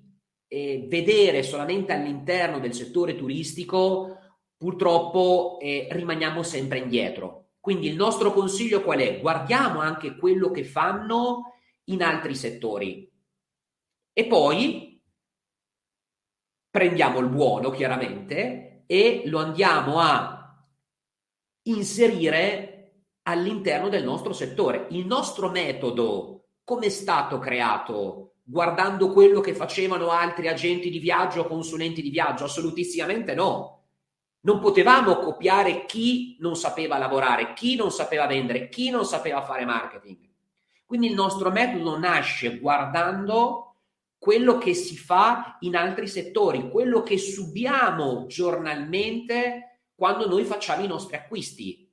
eh, 0.47 0.85
vedere 0.87 1.43
solamente 1.43 1.93
all'interno 1.93 2.59
del 2.59 2.73
settore 2.73 3.15
turistico, 3.15 4.17
purtroppo 4.57 5.57
eh, 5.61 5.87
rimaniamo 5.91 6.43
sempre 6.43 6.79
indietro. 6.79 7.49
Quindi 7.59 7.87
il 7.87 7.95
nostro 7.95 8.31
consiglio 8.31 8.81
qual 8.81 8.99
è? 8.99 9.19
Guardiamo 9.19 9.79
anche 9.81 10.15
quello 10.15 10.51
che 10.51 10.63
fanno 10.63 11.53
in 11.85 12.01
altri 12.01 12.35
settori 12.35 13.11
e 14.13 14.25
poi 14.25 15.01
prendiamo 16.69 17.19
il 17.19 17.27
buono 17.27 17.69
chiaramente 17.69 18.83
e 18.85 19.23
lo 19.25 19.39
andiamo 19.39 19.99
a 19.99 20.65
inserire 21.63 23.03
all'interno 23.23 23.89
del 23.89 24.03
nostro 24.03 24.31
settore. 24.31 24.87
Il 24.91 25.05
nostro 25.05 25.49
metodo 25.49 26.46
come 26.67 26.87
è 26.87 26.89
stato 26.89 27.39
creato? 27.39 28.33
Guardando 28.43 29.13
quello 29.13 29.39
che 29.39 29.53
facevano 29.53 30.09
altri 30.09 30.49
agenti 30.49 30.89
di 30.89 30.99
viaggio 30.99 31.43
o 31.43 31.47
consulenti 31.47 32.01
di 32.01 32.09
viaggio? 32.09 32.43
Assolutissimamente 32.43 33.33
no 33.33 33.83
non 34.41 34.59
potevamo 34.59 35.15
copiare 35.15 35.85
chi 35.85 36.35
non 36.41 36.57
sapeva 36.57 36.97
lavorare, 36.97 37.53
chi 37.53 37.77
non 37.77 37.89
sapeva 37.89 38.27
vendere, 38.27 38.67
chi 38.67 38.89
non 38.89 39.05
sapeva 39.05 39.41
fare 39.43 39.63
marketing. 39.63 40.17
Quindi 40.85 41.07
il 41.07 41.13
nostro 41.13 41.51
metodo 41.51 41.97
nasce 41.97 42.59
guardando 42.59 43.75
quello 44.17 44.57
che 44.57 44.73
si 44.73 44.97
fa 44.97 45.55
in 45.61 45.77
altri 45.77 46.07
settori, 46.07 46.69
quello 46.69 47.01
che 47.01 47.17
subiamo 47.17 48.25
giornalmente 48.27 49.83
quando 49.95 50.27
noi 50.27 50.43
facciamo 50.43 50.83
i 50.83 50.87
nostri 50.87 51.15
acquisti. 51.15 51.89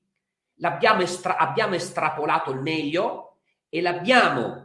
L'abbiamo 0.56 1.02
estra- 1.02 1.36
abbiamo 1.36 1.76
estrapolato 1.76 2.50
il 2.50 2.60
meglio 2.60 3.36
e 3.68 3.80
l'abbiamo 3.80 4.63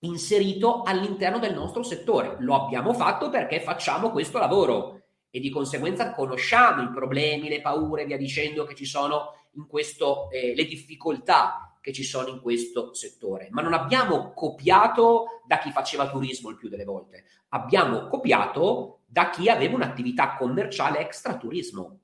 inserito 0.00 0.82
all'interno 0.82 1.38
del 1.38 1.54
nostro 1.54 1.82
settore. 1.82 2.36
Lo 2.40 2.54
abbiamo 2.54 2.92
fatto 2.92 3.28
perché 3.28 3.60
facciamo 3.60 4.10
questo 4.10 4.38
lavoro 4.38 5.02
e 5.30 5.40
di 5.40 5.50
conseguenza 5.50 6.12
conosciamo 6.12 6.82
i 6.82 6.90
problemi, 6.90 7.48
le 7.48 7.60
paure, 7.60 8.04
via 8.04 8.16
dicendo 8.16 8.64
che 8.64 8.74
ci 8.74 8.84
sono 8.84 9.34
in 9.54 9.66
questo, 9.66 10.30
eh, 10.30 10.54
le 10.54 10.64
difficoltà 10.64 11.76
che 11.80 11.92
ci 11.92 12.02
sono 12.02 12.28
in 12.28 12.40
questo 12.40 12.94
settore. 12.94 13.48
Ma 13.50 13.62
non 13.62 13.72
abbiamo 13.72 14.32
copiato 14.34 15.42
da 15.46 15.58
chi 15.58 15.70
faceva 15.70 16.10
turismo 16.10 16.50
il 16.50 16.56
più 16.56 16.68
delle 16.68 16.84
volte, 16.84 17.24
abbiamo 17.50 18.08
copiato 18.08 19.00
da 19.06 19.30
chi 19.30 19.48
aveva 19.48 19.76
un'attività 19.76 20.36
commerciale 20.36 21.00
extra 21.00 21.36
turismo. 21.36 22.00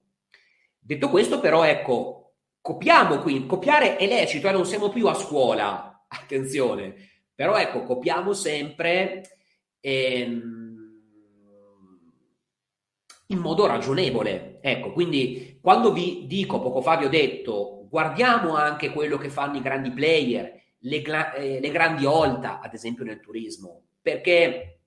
Detto 0.78 1.08
questo, 1.08 1.40
però, 1.40 1.64
ecco, 1.64 2.34
copiamo 2.60 3.18
qui, 3.18 3.46
copiare 3.46 3.96
è 3.96 4.06
lecito, 4.06 4.48
eh, 4.48 4.52
non 4.52 4.66
siamo 4.66 4.88
più 4.88 5.06
a 5.08 5.14
scuola, 5.14 6.06
attenzione, 6.08 6.94
però 7.36 7.56
ecco, 7.56 7.84
copiamo 7.84 8.32
sempre. 8.32 9.38
Ehm, 9.78 10.56
in 13.28 13.38
modo 13.38 13.66
ragionevole. 13.66 14.58
Ecco, 14.60 14.92
quindi 14.92 15.58
quando 15.60 15.92
vi 15.92 16.26
dico, 16.26 16.60
poco 16.60 16.80
fa 16.80 16.96
vi 16.96 17.06
ho 17.06 17.08
detto, 17.08 17.86
guardiamo 17.88 18.56
anche 18.56 18.90
quello 18.90 19.16
che 19.16 19.30
fanno 19.30 19.56
i 19.56 19.62
grandi 19.62 19.90
player, 19.90 20.62
le, 20.78 21.02
eh, 21.36 21.60
le 21.60 21.70
grandi 21.70 22.04
olta, 22.04 22.60
ad 22.60 22.74
esempio 22.74 23.04
nel 23.04 23.20
turismo, 23.20 23.82
perché 24.00 24.80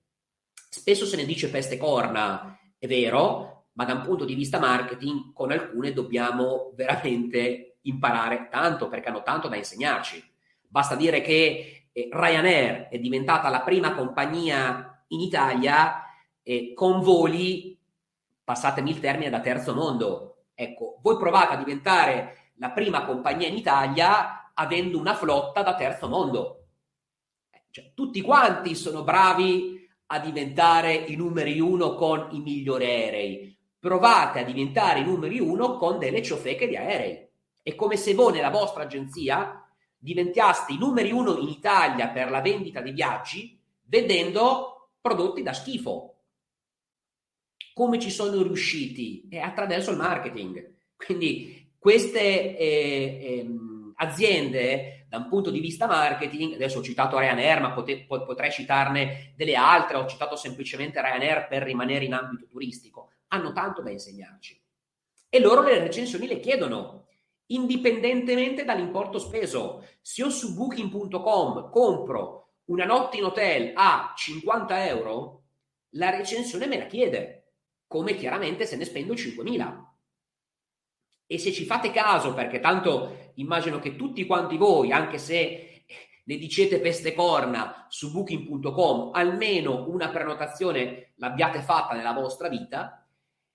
spesso 0.52 1.04
se 1.04 1.16
ne 1.16 1.24
dice 1.24 1.50
peste 1.50 1.76
corna, 1.76 2.58
è 2.78 2.86
vero, 2.86 3.66
ma 3.72 3.84
da 3.84 3.94
un 3.94 4.02
punto 4.02 4.24
di 4.24 4.34
vista 4.34 4.58
marketing 4.58 5.32
con 5.32 5.50
alcune 5.50 5.92
dobbiamo 5.92 6.72
veramente 6.74 7.78
imparare 7.82 8.48
tanto 8.50 8.88
perché 8.88 9.08
hanno 9.08 9.22
tanto 9.22 9.48
da 9.48 9.56
insegnarci. 9.56 10.22
Basta 10.66 10.94
dire 10.94 11.20
che 11.20 11.79
Ryanair 12.10 12.88
è 12.88 12.98
diventata 12.98 13.48
la 13.48 13.60
prima 13.60 13.94
compagnia 13.94 15.04
in 15.08 15.20
Italia 15.20 16.04
eh, 16.42 16.72
con 16.74 17.00
voli, 17.00 17.78
passatemi 18.42 18.90
il 18.90 19.00
termine, 19.00 19.30
da 19.30 19.40
terzo 19.40 19.74
mondo. 19.74 20.44
Ecco, 20.54 20.98
voi 21.02 21.16
provate 21.16 21.54
a 21.54 21.56
diventare 21.56 22.52
la 22.56 22.70
prima 22.70 23.04
compagnia 23.04 23.48
in 23.48 23.56
Italia 23.56 24.52
avendo 24.54 24.98
una 24.98 25.14
flotta 25.14 25.62
da 25.62 25.74
terzo 25.74 26.08
mondo. 26.08 26.66
Eh, 27.50 27.64
cioè, 27.70 27.92
tutti 27.94 28.20
quanti 28.20 28.74
sono 28.74 29.02
bravi 29.02 29.88
a 30.06 30.18
diventare 30.18 30.92
i 30.92 31.16
numeri 31.16 31.60
uno 31.60 31.94
con 31.94 32.28
i 32.32 32.40
migliori 32.40 32.84
aerei. 32.84 33.56
Provate 33.78 34.40
a 34.40 34.44
diventare 34.44 35.00
i 35.00 35.04
numeri 35.04 35.40
uno 35.40 35.76
con 35.76 35.98
delle 35.98 36.22
ciofeche 36.22 36.68
di 36.68 36.76
aerei. 36.76 37.28
È 37.62 37.74
come 37.74 37.96
se 37.96 38.14
voi 38.14 38.32
nella 38.32 38.50
vostra 38.50 38.82
agenzia 38.82 39.59
diventaste 40.00 40.72
i 40.72 40.78
numeri 40.78 41.12
uno 41.12 41.36
in 41.36 41.48
Italia 41.48 42.08
per 42.08 42.30
la 42.30 42.40
vendita 42.40 42.80
di 42.80 42.90
viaggi 42.90 43.60
vendendo 43.84 44.92
prodotti 45.00 45.42
da 45.42 45.52
schifo. 45.52 46.14
Come 47.74 47.98
ci 47.98 48.10
sono 48.10 48.42
riusciti? 48.42 49.26
È 49.28 49.38
attraverso 49.38 49.90
il 49.90 49.98
marketing. 49.98 50.74
Quindi 50.96 51.72
queste 51.78 52.56
eh, 52.56 52.58
eh, 52.58 53.46
aziende, 53.96 55.06
da 55.08 55.18
un 55.18 55.28
punto 55.28 55.50
di 55.50 55.60
vista 55.60 55.86
marketing, 55.86 56.54
adesso 56.54 56.78
ho 56.78 56.82
citato 56.82 57.18
Ryanair, 57.18 57.60
ma 57.60 57.72
pote, 57.72 58.04
potrei 58.06 58.50
citarne 58.50 59.32
delle 59.36 59.54
altre, 59.54 59.96
ho 59.96 60.06
citato 60.06 60.36
semplicemente 60.36 61.00
Ryanair 61.00 61.48
per 61.48 61.62
rimanere 61.62 62.04
in 62.04 62.14
ambito 62.14 62.46
turistico, 62.46 63.10
hanno 63.28 63.52
tanto 63.52 63.82
da 63.82 63.90
insegnarci. 63.90 64.60
E 65.28 65.40
loro 65.40 65.62
le 65.62 65.78
recensioni 65.78 66.26
le 66.26 66.40
chiedono 66.40 67.06
indipendentemente 67.50 68.64
dall'importo 68.64 69.18
speso. 69.18 69.86
Se 70.00 70.22
io 70.22 70.30
su 70.30 70.54
booking.com 70.54 71.70
compro 71.70 72.54
una 72.66 72.84
notte 72.84 73.16
in 73.16 73.24
hotel 73.24 73.72
a 73.74 74.12
50 74.16 74.86
euro, 74.86 75.42
la 75.90 76.10
recensione 76.10 76.66
me 76.66 76.78
la 76.78 76.86
chiede, 76.86 77.52
come 77.86 78.14
chiaramente 78.14 78.66
se 78.66 78.76
ne 78.76 78.84
spendo 78.84 79.14
5.000. 79.14 79.84
E 81.26 81.38
se 81.38 81.52
ci 81.52 81.64
fate 81.64 81.90
caso, 81.90 82.34
perché 82.34 82.60
tanto 82.60 83.32
immagino 83.34 83.78
che 83.78 83.96
tutti 83.96 84.26
quanti 84.26 84.56
voi, 84.56 84.92
anche 84.92 85.18
se 85.18 85.84
ne 86.24 86.36
dicete 86.36 86.80
peste 86.80 87.14
corna 87.14 87.86
su 87.88 88.12
booking.com, 88.12 89.10
almeno 89.12 89.88
una 89.88 90.08
prenotazione 90.10 91.12
l'abbiate 91.16 91.60
fatta 91.62 91.94
nella 91.94 92.12
vostra 92.12 92.48
vita, 92.48 92.99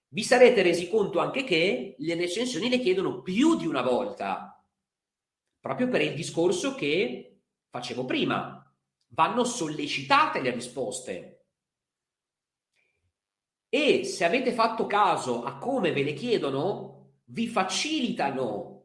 vi 0.10 0.24
sarete 0.24 0.62
resi 0.62 0.90
conto 0.90 1.20
anche 1.20 1.44
che 1.44 1.96
le 1.98 2.16
recensioni 2.16 2.70
le 2.70 2.80
chiedono 2.80 3.22
più 3.22 3.56
di 3.56 3.68
una 3.68 3.82
volta, 3.82 4.64
proprio 5.60 5.88
per 5.88 6.02
il 6.02 6.14
discorso 6.14 6.76
che 6.76 7.42
facevo 7.70 8.06
prima. 8.06 8.62
Vanno 9.08 9.44
sollecitate 9.44 10.42
le 10.42 10.52
risposte. 10.52 11.46
E 13.70 14.04
se 14.04 14.24
avete 14.24 14.52
fatto 14.52 14.86
caso 14.86 15.44
a 15.44 15.58
come 15.58 15.92
ve 15.92 16.04
le 16.04 16.14
chiedono, 16.14 17.16
vi 17.26 17.48
facilitano 17.48 18.76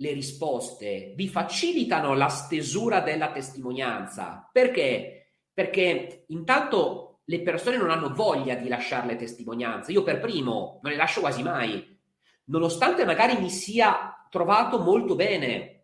le 0.00 0.12
risposte, 0.12 1.12
vi 1.16 1.28
facilitano 1.28 2.14
la 2.14 2.28
stesura 2.28 3.00
della 3.00 3.32
testimonianza. 3.32 4.48
Perché? 4.52 5.34
Perché 5.52 6.24
intanto 6.28 7.07
le 7.28 7.42
persone 7.42 7.76
non 7.76 7.90
hanno 7.90 8.14
voglia 8.14 8.54
di 8.54 8.68
lasciare 8.68 9.06
le 9.06 9.16
testimonianze. 9.16 9.92
Io 9.92 10.02
per 10.02 10.18
primo 10.18 10.80
non 10.82 10.92
le 10.92 10.96
lascio 10.96 11.20
quasi 11.20 11.42
mai, 11.42 11.98
nonostante 12.44 13.04
magari 13.04 13.38
mi 13.38 13.50
sia 13.50 14.26
trovato 14.30 14.78
molto 14.78 15.14
bene 15.14 15.74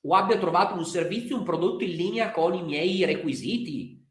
o 0.00 0.14
abbia 0.14 0.38
trovato 0.38 0.74
un 0.74 0.84
servizio, 0.84 1.36
un 1.36 1.44
prodotto 1.44 1.84
in 1.84 1.90
linea 1.90 2.30
con 2.30 2.54
i 2.54 2.62
miei 2.62 3.04
requisiti, 3.04 4.02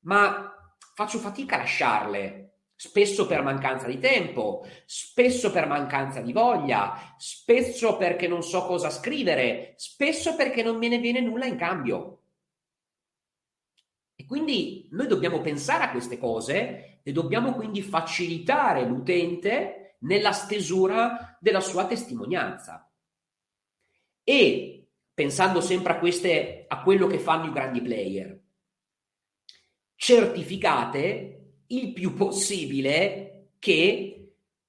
ma 0.00 0.52
faccio 0.94 1.18
fatica 1.18 1.56
a 1.56 1.58
lasciarle. 1.58 2.40
Spesso 2.74 3.26
per 3.26 3.42
mancanza 3.42 3.86
di 3.86 4.00
tempo, 4.00 4.66
spesso 4.84 5.52
per 5.52 5.68
mancanza 5.68 6.20
di 6.20 6.32
voglia, 6.32 7.14
spesso 7.18 7.96
perché 7.96 8.26
non 8.26 8.42
so 8.42 8.66
cosa 8.66 8.90
scrivere, 8.90 9.74
spesso 9.76 10.34
perché 10.34 10.62
non 10.62 10.76
me 10.76 10.88
ne 10.88 10.98
viene 10.98 11.20
nulla 11.20 11.46
in 11.46 11.56
cambio. 11.56 12.23
E 14.16 14.24
quindi 14.26 14.88
noi 14.92 15.06
dobbiamo 15.06 15.40
pensare 15.40 15.84
a 15.84 15.90
queste 15.90 16.18
cose 16.18 17.00
e 17.02 17.12
dobbiamo 17.12 17.54
quindi 17.54 17.82
facilitare 17.82 18.84
l'utente 18.84 19.96
nella 20.00 20.32
stesura 20.32 21.36
della 21.40 21.60
sua 21.60 21.86
testimonianza. 21.86 22.90
E 24.22 24.88
pensando 25.12 25.60
sempre 25.60 25.94
a, 25.94 25.98
queste, 25.98 26.64
a 26.68 26.82
quello 26.82 27.06
che 27.06 27.18
fanno 27.18 27.46
i 27.46 27.52
grandi 27.52 27.80
player, 27.80 28.40
certificate 29.94 31.62
il 31.68 31.92
più 31.92 32.14
possibile 32.14 33.52
che 33.58 34.14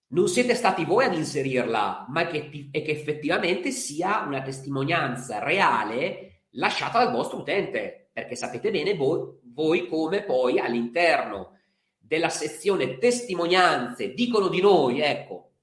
non 0.07 0.27
siete 0.27 0.55
stati 0.55 0.85
voi 0.85 1.05
ad 1.05 1.13
inserirla, 1.13 2.05
ma 2.09 2.27
che, 2.27 2.49
che 2.49 2.69
effettivamente 2.71 3.71
sia 3.71 4.21
una 4.21 4.41
testimonianza 4.41 5.39
reale 5.39 6.45
lasciata 6.51 7.03
dal 7.03 7.11
vostro 7.13 7.39
utente, 7.39 8.04
perché 8.15 8.37
sapete 8.37 8.71
bene 8.71 8.95
voi, 8.95 9.39
voi 9.43 9.89
come 9.89 10.23
poi 10.23 10.57
all'interno 10.57 11.59
della 11.97 12.29
sezione 12.29 12.97
testimonianze 12.97 14.13
dicono 14.13 14.47
di 14.47 14.61
noi, 14.61 15.01
ecco, 15.01 15.55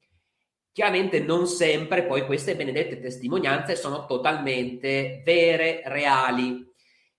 chiaramente 0.70 1.20
non 1.20 1.46
sempre 1.46 2.04
poi 2.04 2.26
queste 2.26 2.54
benedette 2.54 3.00
testimonianze 3.00 3.74
sono 3.74 4.04
totalmente 4.04 5.22
vere, 5.24 5.80
reali 5.86 6.62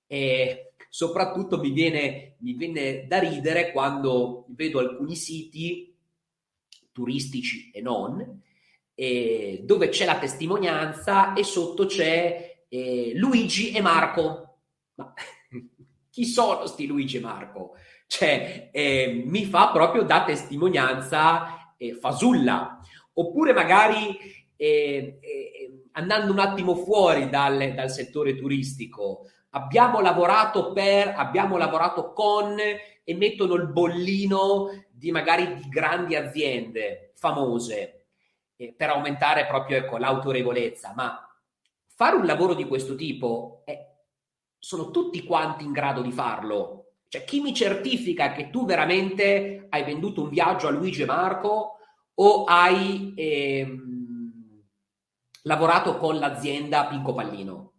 e 0.05 0.73
soprattutto 0.87 1.57
mi 1.57 1.71
viene, 1.71 2.35
mi 2.41 2.53
viene 2.53 3.07
da 3.07 3.17
ridere 3.17 3.71
quando 3.71 4.45
vedo 4.49 4.77
alcuni 4.77 5.15
siti 5.15 5.97
turistici 6.91 7.71
e 7.71 7.81
non, 7.81 8.39
eh, 8.93 9.61
dove 9.63 9.89
c'è 9.89 10.05
la 10.05 10.19
testimonianza 10.19 11.33
e 11.33 11.43
sotto 11.43 11.87
c'è 11.87 12.65
eh, 12.69 13.13
Luigi 13.15 13.71
e 13.71 13.81
Marco. 13.81 14.52
Ma 14.95 15.13
chi 16.09 16.25
sono 16.25 16.65
sti 16.65 16.85
Luigi 16.85 17.17
e 17.17 17.21
Marco? 17.21 17.75
Cioè, 18.07 18.69
eh, 18.71 19.23
mi 19.25 19.45
fa 19.45 19.71
proprio 19.71 20.03
da 20.03 20.23
testimonianza 20.23 21.73
eh, 21.77 21.95
fasulla. 21.95 22.79
Oppure 23.13 23.53
magari 23.53 24.17
eh, 24.55 25.19
eh, 25.19 25.83
andando 25.93 26.31
un 26.31 26.39
attimo 26.39 26.75
fuori 26.75 27.29
dal, 27.29 27.73
dal, 27.73 27.89
settore 27.89 28.35
turistico, 28.35 29.29
abbiamo 29.51 29.99
lavorato 29.99 30.71
per, 30.71 31.13
abbiamo 31.15 31.57
lavorato 31.57 32.13
con 32.13 32.57
e 33.05 33.15
mettono 33.15 33.55
il 33.55 33.67
bollino 33.67 34.85
di 34.89 35.11
magari 35.11 35.55
di 35.55 35.67
grandi 35.67 36.15
aziende 36.15 37.11
famose 37.15 38.05
eh, 38.55 38.73
per 38.75 38.89
aumentare 38.89 39.45
proprio 39.45 39.77
ecco, 39.77 39.97
l'autorevolezza, 39.97 40.93
ma 40.95 41.27
fare 41.85 42.15
un 42.15 42.25
lavoro 42.25 42.53
di 42.53 42.65
questo 42.65 42.95
tipo 42.95 43.61
è 43.65 43.92
sono 44.63 44.91
tutti 44.91 45.25
quanti 45.25 45.65
in 45.65 45.73
grado 45.73 46.01
di 46.01 46.13
farlo. 46.13 46.91
Cioè, 47.09 47.25
chi 47.25 47.41
mi 47.41 47.53
certifica 47.53 48.31
che 48.31 48.49
tu 48.49 48.65
veramente 48.65 49.67
hai 49.67 49.83
venduto 49.83 50.21
un 50.21 50.29
viaggio 50.29 50.67
a 50.67 50.71
Luigi 50.71 51.01
e 51.01 51.05
Marco 51.05 51.79
o 52.13 52.43
hai 52.45 53.11
ehm, 53.13 54.61
lavorato 55.41 55.97
con 55.97 56.17
l'azienda 56.17 56.87
Pinco 56.87 57.13
Pallino? 57.13 57.73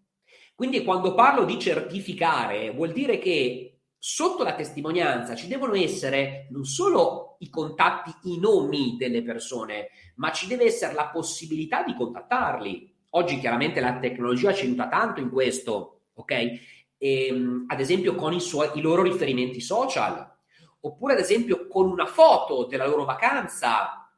Quindi 0.54 0.84
quando 0.84 1.14
parlo 1.14 1.46
di 1.46 1.58
certificare 1.58 2.70
vuol 2.72 2.92
dire 2.92 3.16
che 3.18 3.78
sotto 3.98 4.44
la 4.44 4.54
testimonianza 4.54 5.34
ci 5.34 5.48
devono 5.48 5.74
essere 5.74 6.48
non 6.50 6.64
solo 6.64 7.36
i 7.38 7.48
contatti, 7.48 8.12
i 8.24 8.38
nomi 8.38 8.96
delle 8.98 9.22
persone, 9.22 9.88
ma 10.16 10.32
ci 10.32 10.46
deve 10.46 10.64
essere 10.64 10.92
la 10.92 11.06
possibilità 11.06 11.82
di 11.82 11.94
contattarli. 11.94 12.94
Oggi 13.10 13.38
chiaramente 13.38 13.80
la 13.80 13.98
tecnologia 13.98 14.52
ci 14.52 14.66
aiuta 14.66 14.86
tanto 14.88 15.20
in 15.20 15.30
questo, 15.30 16.00
ok? 16.14 16.73
Ehm, 16.98 17.64
ad 17.68 17.80
esempio 17.80 18.14
con 18.14 18.32
i, 18.32 18.40
suoi, 18.40 18.70
i 18.74 18.80
loro 18.80 19.02
riferimenti 19.02 19.60
social, 19.60 20.32
oppure 20.80 21.14
ad 21.14 21.18
esempio 21.18 21.66
con 21.66 21.88
una 21.88 22.06
foto 22.06 22.66
della 22.66 22.86
loro 22.86 23.04
vacanza 23.04 24.10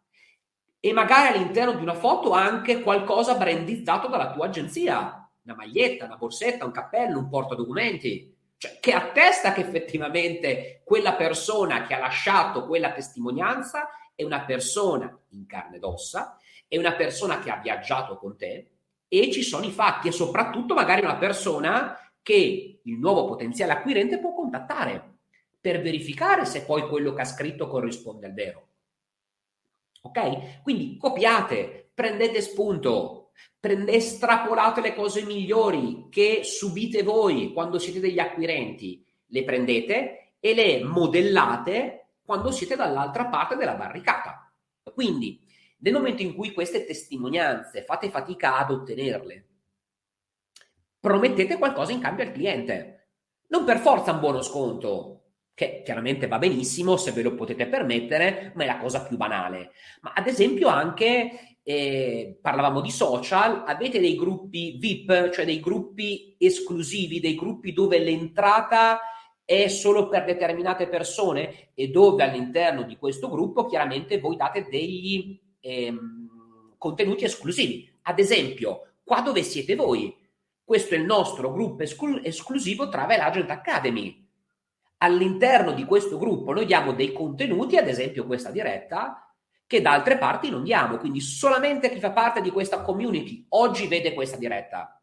e 0.80 0.92
magari 0.92 1.34
all'interno 1.34 1.72
di 1.72 1.82
una 1.82 1.94
foto 1.94 2.32
anche 2.32 2.82
qualcosa 2.82 3.34
brandizzato 3.34 4.08
dalla 4.08 4.32
tua 4.32 4.46
agenzia, 4.46 5.28
una 5.42 5.54
maglietta, 5.54 6.04
una 6.04 6.16
borsetta, 6.16 6.64
un 6.64 6.72
cappello, 6.72 7.18
un 7.18 7.28
portadocumenti, 7.28 8.34
cioè 8.56 8.78
che 8.80 8.92
attesta 8.92 9.52
che 9.52 9.60
effettivamente 9.60 10.82
quella 10.84 11.14
persona 11.14 11.86
che 11.86 11.94
ha 11.94 11.98
lasciato 11.98 12.66
quella 12.66 12.92
testimonianza 12.92 13.88
è 14.14 14.22
una 14.22 14.44
persona 14.44 15.16
in 15.30 15.46
carne 15.46 15.76
ed 15.76 15.84
ossa, 15.84 16.38
è 16.66 16.76
una 16.76 16.94
persona 16.94 17.38
che 17.38 17.50
ha 17.50 17.58
viaggiato 17.58 18.16
con 18.16 18.36
te 18.36 18.70
e 19.08 19.30
ci 19.30 19.42
sono 19.42 19.64
i 19.64 19.70
fatti 19.70 20.08
e 20.08 20.12
soprattutto 20.12 20.74
magari 20.74 21.02
una 21.02 21.16
persona 21.16 21.96
che 22.26 22.80
il 22.82 22.98
nuovo 22.98 23.24
potenziale 23.24 23.70
acquirente 23.70 24.18
può 24.18 24.34
contattare 24.34 25.18
per 25.60 25.80
verificare 25.80 26.44
se 26.44 26.64
poi 26.64 26.88
quello 26.88 27.12
che 27.12 27.20
ha 27.20 27.24
scritto 27.24 27.68
corrisponde 27.68 28.26
al 28.26 28.32
vero. 28.32 28.66
Ok? 30.02 30.62
Quindi 30.64 30.96
copiate, 30.96 31.90
prendete 31.94 32.40
spunto, 32.40 33.30
prende, 33.60 33.92
estrapolate 33.92 34.80
le 34.80 34.96
cose 34.96 35.22
migliori 35.22 36.08
che 36.10 36.40
subite 36.42 37.04
voi 37.04 37.52
quando 37.52 37.78
siete 37.78 38.00
degli 38.00 38.18
acquirenti, 38.18 39.06
le 39.26 39.44
prendete 39.44 40.32
e 40.40 40.52
le 40.52 40.82
modellate 40.82 42.06
quando 42.24 42.50
siete 42.50 42.74
dall'altra 42.74 43.26
parte 43.26 43.54
della 43.54 43.74
barricata. 43.74 44.52
Quindi, 44.82 45.40
nel 45.78 45.92
momento 45.92 46.22
in 46.22 46.34
cui 46.34 46.52
queste 46.52 46.84
testimonianze 46.84 47.82
fate 47.82 48.10
fatica 48.10 48.58
ad 48.58 48.72
ottenerle, 48.72 49.45
promettete 51.07 51.57
qualcosa 51.57 51.92
in 51.92 52.01
cambio 52.01 52.25
al 52.25 52.33
cliente. 52.33 53.11
Non 53.51 53.64
per 53.64 53.79
forza 53.79 54.11
un 54.11 54.19
buono 54.19 54.42
sconto, 54.42 55.21
che 55.55 55.83
chiaramente 55.85 56.27
va 56.27 56.37
benissimo 56.37 56.97
se 56.97 57.12
ve 57.12 57.23
lo 57.23 57.37
potete 57.37 57.69
permettere, 57.69 58.51
ma 58.57 58.64
è 58.64 58.66
la 58.66 58.79
cosa 58.79 59.07
più 59.07 59.16
banale. 59.16 59.71
Ma 60.01 60.14
ad 60.16 60.27
esempio 60.27 60.66
anche, 60.66 61.59
eh, 61.62 62.37
parlavamo 62.42 62.81
di 62.81 62.90
social, 62.90 63.62
avete 63.64 64.01
dei 64.01 64.16
gruppi 64.16 64.79
VIP, 64.81 65.31
cioè 65.31 65.45
dei 65.45 65.61
gruppi 65.61 66.35
esclusivi, 66.40 67.21
dei 67.21 67.37
gruppi 67.37 67.73
dove 67.73 68.01
l'entrata 68.01 68.99
è 69.45 69.69
solo 69.69 70.09
per 70.09 70.25
determinate 70.25 70.88
persone 70.88 71.71
e 71.75 71.87
dove 71.87 72.25
all'interno 72.25 72.83
di 72.83 72.97
questo 72.97 73.31
gruppo 73.31 73.66
chiaramente 73.66 74.19
voi 74.19 74.35
date 74.35 74.66
degli 74.69 75.40
ehm, 75.61 76.75
contenuti 76.77 77.25
esclusivi. 77.25 77.88
Ad 78.03 78.19
esempio, 78.19 78.95
qua 79.05 79.21
dove 79.21 79.45
siete 79.45 79.77
voi? 79.77 80.25
Questo 80.66 80.96
è 80.96 80.98
il 80.98 81.05
nostro 81.05 81.52
gruppo 81.52 81.85
esclu- 81.85 82.26
esclusivo 82.26 82.88
Travel 82.88 83.20
Agent 83.20 83.50
Academy 83.50 84.29
all'interno 84.98 85.70
di 85.70 85.85
questo 85.85 86.18
gruppo 86.18 86.52
noi 86.52 86.66
diamo 86.66 86.92
dei 86.92 87.12
contenuti, 87.12 87.76
ad 87.76 87.87
esempio 87.87 88.26
questa 88.26 88.50
diretta, 88.50 89.33
che 89.64 89.81
da 89.81 89.92
altre 89.92 90.18
parti 90.18 90.50
non 90.50 90.64
diamo. 90.64 90.98
Quindi 90.98 91.20
solamente 91.20 91.88
chi 91.88 92.00
fa 92.00 92.11
parte 92.11 92.40
di 92.40 92.50
questa 92.50 92.83
community 92.83 93.46
oggi 93.50 93.87
vede 93.87 94.12
questa 94.12 94.37
diretta. 94.37 95.00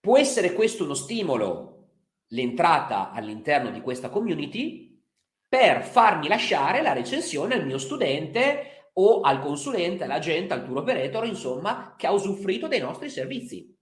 Può 0.00 0.18
essere 0.18 0.52
questo 0.52 0.82
uno 0.82 0.94
stimolo, 0.94 1.90
l'entrata 2.30 3.12
all'interno 3.12 3.70
di 3.70 3.80
questa 3.80 4.08
community, 4.08 5.00
per 5.48 5.82
farmi 5.82 6.26
lasciare 6.26 6.82
la 6.82 6.92
recensione 6.92 7.54
al 7.54 7.64
mio 7.64 7.78
studente 7.78 8.77
o 9.00 9.20
al 9.20 9.40
consulente, 9.40 10.04
all'agente, 10.04 10.54
al 10.54 10.64
tour 10.64 10.78
operator, 10.78 11.26
insomma, 11.26 11.94
che 11.96 12.06
ha 12.06 12.12
usufruito 12.12 12.68
dei 12.68 12.80
nostri 12.80 13.10
servizi 13.10 13.76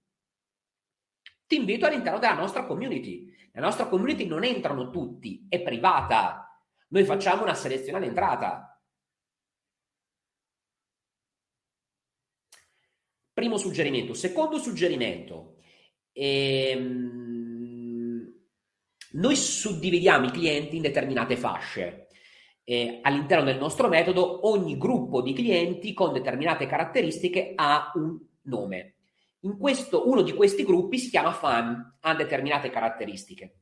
ti 1.46 1.56
invito 1.56 1.86
all'interno 1.86 2.18
della 2.18 2.34
nostra 2.34 2.64
community. 2.64 3.32
La 3.52 3.60
nostra 3.62 3.86
community 3.86 4.26
non 4.26 4.44
entrano 4.44 4.90
tutti, 4.90 5.46
è 5.48 5.62
privata. 5.62 6.60
Noi 6.88 7.04
facciamo 7.04 7.42
una 7.42 7.54
selezione 7.54 7.98
all'entrata. 7.98 8.80
Primo 13.32 13.56
suggerimento. 13.56 14.12
Secondo 14.14 14.58
suggerimento. 14.58 15.58
Ehm, 16.12 17.54
noi 19.12 19.36
suddividiamo 19.36 20.26
i 20.26 20.30
clienti 20.30 20.76
in 20.76 20.82
determinate 20.82 21.36
fasce. 21.36 22.05
Eh, 22.68 22.98
all'interno 23.02 23.44
del 23.44 23.58
nostro 23.58 23.86
metodo 23.86 24.48
ogni 24.48 24.76
gruppo 24.76 25.22
di 25.22 25.32
clienti 25.32 25.92
con 25.92 26.12
determinate 26.12 26.66
caratteristiche 26.66 27.52
ha 27.54 27.92
un 27.94 28.18
nome. 28.42 28.94
In 29.40 29.56
questo, 29.56 30.08
uno 30.08 30.22
di 30.22 30.32
questi 30.32 30.64
gruppi 30.64 30.98
si 30.98 31.08
chiama 31.08 31.30
fan, 31.30 31.98
ha 32.00 32.14
determinate 32.16 32.68
caratteristiche. 32.68 33.58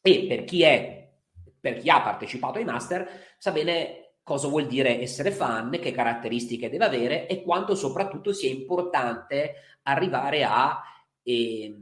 E 0.00 0.24
per 0.26 0.44
chi, 0.44 0.62
è, 0.62 1.12
per 1.60 1.76
chi 1.80 1.90
ha 1.90 2.00
partecipato 2.00 2.56
ai 2.56 2.64
master 2.64 3.06
sa 3.36 3.52
bene 3.52 4.14
cosa 4.22 4.48
vuol 4.48 4.66
dire 4.66 5.02
essere 5.02 5.30
fan, 5.30 5.70
che 5.78 5.90
caratteristiche 5.90 6.70
deve 6.70 6.86
avere 6.86 7.26
e 7.26 7.42
quanto 7.42 7.74
soprattutto 7.74 8.32
sia 8.32 8.48
importante 8.48 9.54
arrivare 9.82 10.44
a 10.44 10.82
eh, 11.22 11.76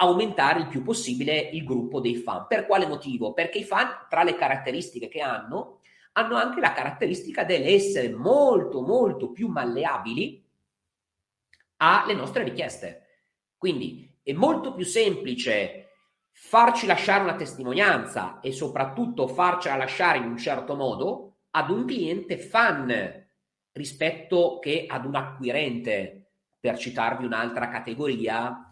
aumentare 0.00 0.60
il 0.60 0.68
più 0.68 0.82
possibile 0.82 1.38
il 1.52 1.64
gruppo 1.64 2.00
dei 2.00 2.16
fan. 2.16 2.46
Per 2.46 2.66
quale 2.66 2.86
motivo? 2.86 3.32
Perché 3.32 3.58
i 3.58 3.64
fan, 3.64 4.06
tra 4.08 4.22
le 4.22 4.34
caratteristiche 4.36 5.08
che 5.08 5.20
hanno, 5.20 5.80
hanno 6.12 6.36
anche 6.36 6.60
la 6.60 6.72
caratteristica 6.72 7.44
dell'essere 7.44 8.10
molto, 8.10 8.82
molto 8.82 9.30
più 9.30 9.48
malleabili 9.48 10.44
alle 11.78 12.14
nostre 12.14 12.44
richieste. 12.44 13.06
Quindi 13.56 14.18
è 14.22 14.32
molto 14.32 14.72
più 14.72 14.84
semplice 14.84 15.84
farci 16.30 16.86
lasciare 16.86 17.24
una 17.24 17.34
testimonianza 17.34 18.38
e 18.40 18.52
soprattutto 18.52 19.26
farcela 19.26 19.76
lasciare 19.76 20.18
in 20.18 20.24
un 20.24 20.36
certo 20.36 20.76
modo 20.76 21.38
ad 21.50 21.70
un 21.70 21.84
cliente 21.84 22.38
fan 22.38 23.26
rispetto 23.72 24.58
che 24.60 24.86
ad 24.88 25.04
un 25.04 25.16
acquirente, 25.16 26.30
per 26.60 26.78
citarvi 26.78 27.24
un'altra 27.24 27.68
categoria 27.68 28.67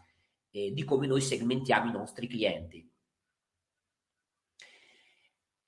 eh, 0.57 0.73
di 0.73 0.85
come 0.85 1.07
noi 1.07 1.21
segmentiamo 1.21 1.90
i 1.90 1.92
nostri 1.92 2.27
clienti. 2.27 2.90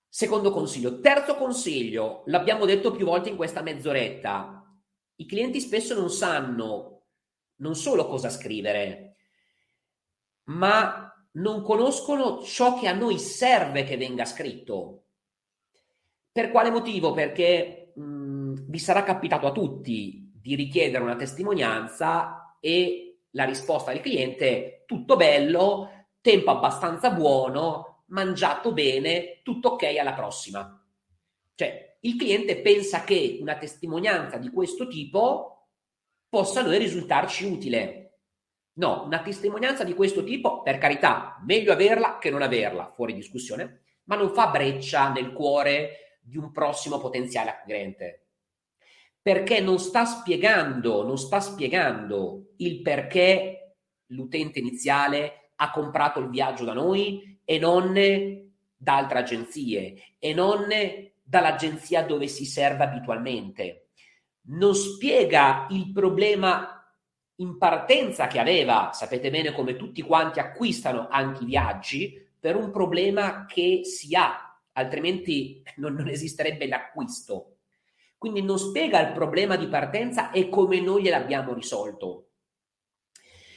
Secondo 0.08 0.50
consiglio. 0.50 1.00
Terzo 1.00 1.36
consiglio, 1.36 2.22
l'abbiamo 2.26 2.64
detto 2.64 2.90
più 2.90 3.04
volte 3.04 3.28
in 3.28 3.36
questa 3.36 3.60
mezz'oretta, 3.60 4.64
i 5.16 5.26
clienti 5.26 5.60
spesso 5.60 5.94
non 5.94 6.10
sanno 6.10 7.02
non 7.56 7.74
solo 7.74 8.06
cosa 8.06 8.30
scrivere, 8.30 9.16
ma 10.44 11.12
non 11.32 11.62
conoscono 11.62 12.42
ciò 12.42 12.78
che 12.78 12.88
a 12.88 12.94
noi 12.94 13.18
serve 13.18 13.84
che 13.84 13.96
venga 13.96 14.24
scritto. 14.24 15.04
Per 16.32 16.50
quale 16.50 16.70
motivo? 16.70 17.12
Perché 17.12 17.92
mh, 17.94 18.54
vi 18.68 18.78
sarà 18.78 19.02
capitato 19.02 19.46
a 19.46 19.52
tutti 19.52 20.32
di 20.34 20.54
richiedere 20.54 21.02
una 21.02 21.16
testimonianza 21.16 22.56
e 22.60 23.07
la 23.38 23.44
risposta 23.44 23.92
del 23.92 24.00
cliente 24.00 24.82
tutto 24.84 25.14
bello, 25.14 26.06
tempo 26.20 26.50
abbastanza 26.50 27.10
buono, 27.12 28.02
mangiato 28.06 28.72
bene, 28.72 29.42
tutto 29.44 29.70
ok 29.70 29.96
alla 29.96 30.12
prossima. 30.12 30.84
Cioè, 31.54 31.98
il 32.00 32.16
cliente 32.16 32.60
pensa 32.60 33.04
che 33.04 33.38
una 33.40 33.56
testimonianza 33.56 34.38
di 34.38 34.50
questo 34.50 34.88
tipo 34.88 35.68
possa 36.28 36.62
noi 36.62 36.78
risultarci 36.78 37.44
utile. 37.44 38.22
No, 38.78 39.04
una 39.04 39.22
testimonianza 39.22 39.84
di 39.84 39.94
questo 39.94 40.24
tipo, 40.24 40.62
per 40.62 40.78
carità, 40.78 41.40
meglio 41.44 41.72
averla 41.72 42.18
che 42.18 42.30
non 42.30 42.42
averla, 42.42 42.90
fuori 42.92 43.14
discussione, 43.14 43.82
ma 44.04 44.16
non 44.16 44.34
fa 44.34 44.48
breccia 44.48 45.12
nel 45.12 45.32
cuore 45.32 46.18
di 46.22 46.36
un 46.36 46.50
prossimo 46.50 46.98
potenziale 46.98 47.50
acquirente. 47.50 48.27
Perché 49.20 49.60
non 49.60 49.78
sta 49.78 50.04
spiegando, 50.04 51.04
non 51.04 51.18
sta 51.18 51.40
spiegando 51.40 52.52
il 52.58 52.82
perché 52.82 53.76
l'utente 54.06 54.58
iniziale 54.58 55.52
ha 55.56 55.70
comprato 55.70 56.20
il 56.20 56.30
viaggio 56.30 56.64
da 56.64 56.72
noi 56.72 57.40
e 57.44 57.58
non 57.58 57.92
da 58.76 58.96
altre 58.96 59.18
agenzie 59.18 60.14
e 60.18 60.34
non 60.34 60.66
dall'agenzia 61.22 62.02
dove 62.04 62.26
si 62.26 62.46
serve 62.46 62.84
abitualmente 62.84 63.88
non 64.48 64.74
spiega 64.74 65.66
il 65.70 65.92
problema 65.92 66.74
in 67.36 67.56
partenza 67.58 68.26
che 68.26 68.38
aveva, 68.38 68.90
sapete 68.92 69.30
bene 69.30 69.52
come 69.52 69.76
tutti 69.76 70.02
quanti 70.02 70.40
acquistano 70.40 71.08
anche 71.08 71.42
i 71.42 71.46
viaggi, 71.46 72.26
per 72.38 72.56
un 72.56 72.70
problema 72.70 73.44
che 73.46 73.80
si 73.84 74.14
ha, 74.14 74.58
altrimenti 74.72 75.62
non, 75.76 75.94
non 75.94 76.08
esisterebbe 76.08 76.66
l'acquisto. 76.66 77.57
Quindi 78.18 78.42
non 78.42 78.58
spiega 78.58 79.00
il 79.00 79.12
problema 79.12 79.56
di 79.56 79.68
partenza 79.68 80.32
e 80.32 80.48
come 80.48 80.80
noi 80.80 81.04
gliel'abbiamo 81.04 81.54
risolto. 81.54 82.24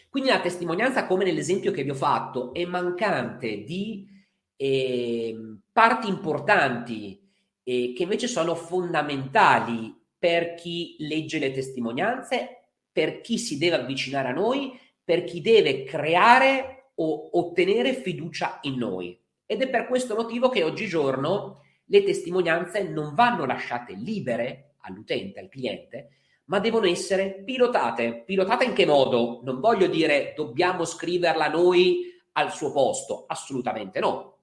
Quindi 0.08 0.30
la 0.30 0.40
testimonianza, 0.40 1.08
come 1.08 1.24
nell'esempio 1.24 1.72
che 1.72 1.84
vi 1.84 1.90
ho 1.90 1.96
fatto, 1.96 2.54
è 2.54 2.64
mancante 2.66 3.64
di 3.64 4.08
eh, 4.56 5.36
parti 5.72 6.08
importanti 6.08 7.28
eh, 7.64 7.94
che 7.96 8.04
invece 8.04 8.28
sono 8.28 8.54
fondamentali 8.54 9.98
per 10.20 10.54
chi 10.54 10.98
legge 11.00 11.40
le 11.40 11.52
testimonianze, 11.52 12.68
per 12.92 13.22
chi 13.22 13.40
si 13.40 13.58
deve 13.58 13.78
avvicinare 13.78 14.28
a 14.28 14.34
noi, 14.34 14.78
per 15.04 15.24
chi 15.24 15.42
deve 15.42 15.84
creare 15.84 16.92
o 16.96 17.40
ottenere 17.40 17.94
fiducia 17.94 18.60
in 18.64 18.78
noi. 18.78 19.18
Ed 19.46 19.62
è 19.62 19.70
per 19.70 19.88
questo 19.88 20.16
motivo 20.16 20.50
che 20.50 20.64
oggigiorno 20.64 21.61
le 21.92 22.04
testimonianze 22.04 22.84
non 22.84 23.14
vanno 23.14 23.44
lasciate 23.46 23.94
libere 23.94 24.76
all'utente, 24.84 25.42
al 25.42 25.50
cliente, 25.50 26.12
ma 26.46 26.60
devono 26.60 26.88
essere 26.88 27.44
pilotate. 27.44 28.24
Pilotate 28.26 28.64
in 28.64 28.74
che 28.74 28.86
modo? 28.86 29.42
Non 29.44 29.60
voglio 29.60 29.88
dire 29.88 30.32
dobbiamo 30.34 30.86
scriverla 30.86 31.50
noi 31.50 32.10
al 32.32 32.54
suo 32.54 32.72
posto, 32.72 33.26
assolutamente 33.28 34.00
no. 34.00 34.38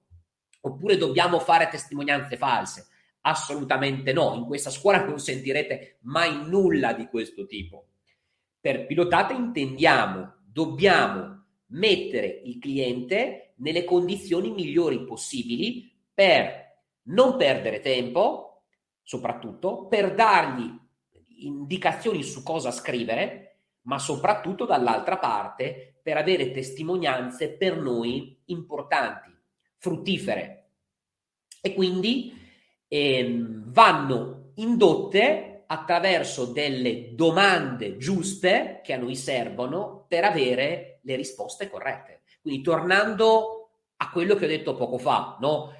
Oppure 0.61 0.95
dobbiamo 0.97 1.39
fare 1.39 1.69
testimonianze 1.69 2.37
false 2.37 2.85
Assolutamente 3.21 4.13
no, 4.13 4.35
in 4.35 4.45
questa 4.45 4.69
scuola 4.69 5.03
non 5.03 5.19
sentirete 5.19 5.97
mai 6.01 6.47
nulla 6.47 6.93
di 6.93 7.07
questo 7.07 7.45
tipo. 7.47 7.87
Per 8.61 8.85
pilotata 8.85 9.33
intendiamo, 9.33 10.35
dobbiamo 10.45 11.45
mettere 11.67 12.41
il 12.45 12.59
cliente 12.59 13.53
nelle 13.57 13.83
condizioni 13.83 14.51
migliori 14.51 15.03
possibili 15.03 15.91
per 16.13 16.68
non 17.09 17.37
perdere 17.37 17.79
tempo, 17.79 18.63
soprattutto 19.03 19.87
per 19.87 20.13
dargli 20.13 20.71
indicazioni 21.39 22.23
su 22.23 22.43
cosa 22.43 22.71
scrivere, 22.71 23.45
ma 23.83 23.97
soprattutto 23.97 24.65
dall'altra 24.65 25.17
parte 25.17 25.99
per 26.01 26.17
avere 26.17 26.51
testimonianze 26.51 27.49
per 27.49 27.77
noi 27.77 28.41
importanti, 28.45 29.35
fruttifere. 29.77 30.71
E 31.61 31.73
quindi 31.73 32.33
ehm, 32.87 33.71
vanno 33.71 34.51
indotte 34.55 35.63
attraverso 35.67 36.45
delle 36.45 37.13
domande 37.13 37.97
giuste 37.97 38.81
che 38.83 38.93
a 38.93 38.97
noi 38.97 39.15
servono 39.15 40.05
per 40.07 40.23
avere 40.23 40.99
le 41.03 41.15
risposte 41.15 41.69
corrette. 41.69 42.21
Quindi 42.41 42.61
tornando 42.61 43.69
a 43.97 44.09
quello 44.09 44.35
che 44.35 44.45
ho 44.45 44.47
detto 44.47 44.75
poco 44.75 44.97
fa, 44.97 45.37
no? 45.39 45.73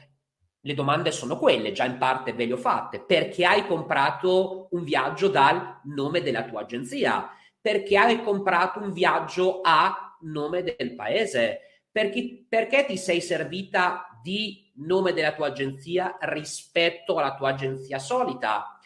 Le 0.62 0.74
domande 0.74 1.12
sono 1.12 1.38
quelle, 1.38 1.72
già 1.72 1.86
in 1.86 1.98
parte 1.98 2.34
ve 2.34 2.46
le 2.46 2.54
ho 2.54 2.58
fatte. 2.58 3.00
Perché 3.02 3.46
hai 3.46 3.66
comprato 3.66 4.68
un 4.72 4.84
viaggio 4.84 5.30
dal 5.30 5.80
nome 5.86 6.22
della 6.22 6.44
tua 6.44 6.62
agenzia? 6.62 7.30
Perché 7.62 7.98
hai 7.98 8.22
comprato 8.24 8.80
un 8.80 8.92
viaggio 8.92 9.62
a 9.62 10.18
nome 10.22 10.64
del 10.64 10.96
paese? 10.96 11.62
Perché, 11.92 12.46
perché 12.48 12.86
ti 12.86 12.98
sei 12.98 13.22
servita 13.22 14.20
di 14.22 14.72
nome 14.76 15.14
della 15.14 15.34
tua 15.34 15.48
agenzia 15.48 16.18
rispetto 16.22 17.18
alla 17.18 17.36
tua 17.36 17.50
agenzia 17.50 18.00
solita? 18.00 18.78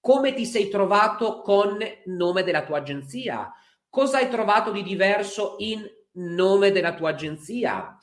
Come 0.00 0.34
ti 0.34 0.44
sei 0.44 0.68
trovato 0.68 1.40
con 1.40 1.78
nome 2.04 2.42
della 2.42 2.64
tua 2.64 2.78
agenzia? 2.78 3.52
Cosa 3.88 4.18
hai 4.18 4.28
trovato 4.28 4.70
di 4.70 4.82
diverso 4.82 5.56
in 5.58 5.84
nome 6.12 6.70
della 6.70 6.94
tua 6.94 7.10
agenzia? 7.10 7.97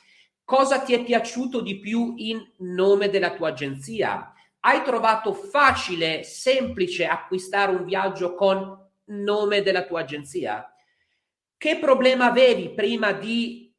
Cosa 0.46 0.82
ti 0.82 0.94
è 0.94 1.04
piaciuto 1.04 1.60
di 1.60 1.80
più 1.80 2.14
in 2.18 2.40
nome 2.60 3.10
della 3.10 3.34
tua 3.34 3.48
agenzia? 3.48 4.32
Hai 4.60 4.84
trovato 4.84 5.34
facile, 5.34 6.22
semplice 6.22 7.08
acquistare 7.08 7.72
un 7.72 7.84
viaggio 7.84 8.36
con 8.36 8.78
nome 9.06 9.64
della 9.64 9.86
tua 9.86 10.02
agenzia? 10.02 10.72
Che 11.58 11.80
problema 11.80 12.26
avevi 12.26 12.70
prima 12.76 13.12
di 13.12 13.74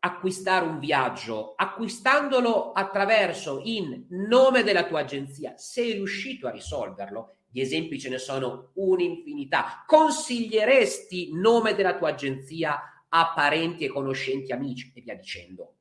acquistare 0.00 0.66
un 0.66 0.78
viaggio? 0.78 1.54
Acquistandolo 1.56 2.72
attraverso 2.72 3.62
in 3.64 4.04
nome 4.10 4.62
della 4.64 4.84
tua 4.84 5.00
agenzia, 5.00 5.56
sei 5.56 5.92
riuscito 5.92 6.46
a 6.46 6.50
risolverlo? 6.50 7.36
Gli 7.48 7.60
esempi 7.60 7.98
ce 7.98 8.10
ne 8.10 8.18
sono 8.18 8.72
un'infinità. 8.74 9.82
Consiglieresti 9.86 11.30
nome 11.32 11.74
della 11.74 11.96
tua 11.96 12.10
agenzia 12.10 13.06
a 13.08 13.32
parenti 13.34 13.84
e 13.84 13.88
conoscenti, 13.88 14.52
amici 14.52 14.92
e 14.94 15.00
via 15.00 15.14
dicendo? 15.14 15.76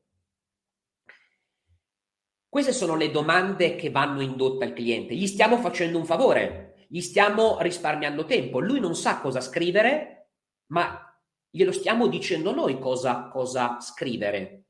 Queste 2.52 2.74
sono 2.74 2.98
le 2.98 3.12
domande 3.12 3.78
che 3.78 3.92
vanno 3.92 4.20
indotte 4.20 4.66
al 4.66 4.74
cliente. 4.74 5.16
Gli 5.16 5.26
stiamo 5.26 5.56
facendo 5.60 5.98
un 5.98 6.04
favore, 6.04 6.86
gli 6.90 7.00
stiamo 7.00 7.58
risparmiando 7.62 8.26
tempo. 8.26 8.60
Lui 8.60 8.82
non 8.82 8.94
sa 8.94 9.22
cosa 9.22 9.40
scrivere, 9.40 10.32
ma 10.66 11.18
glielo 11.50 11.72
stiamo 11.72 12.08
dicendo 12.08 12.54
noi 12.54 12.78
cosa, 12.78 13.30
cosa 13.30 13.80
scrivere. 13.80 14.66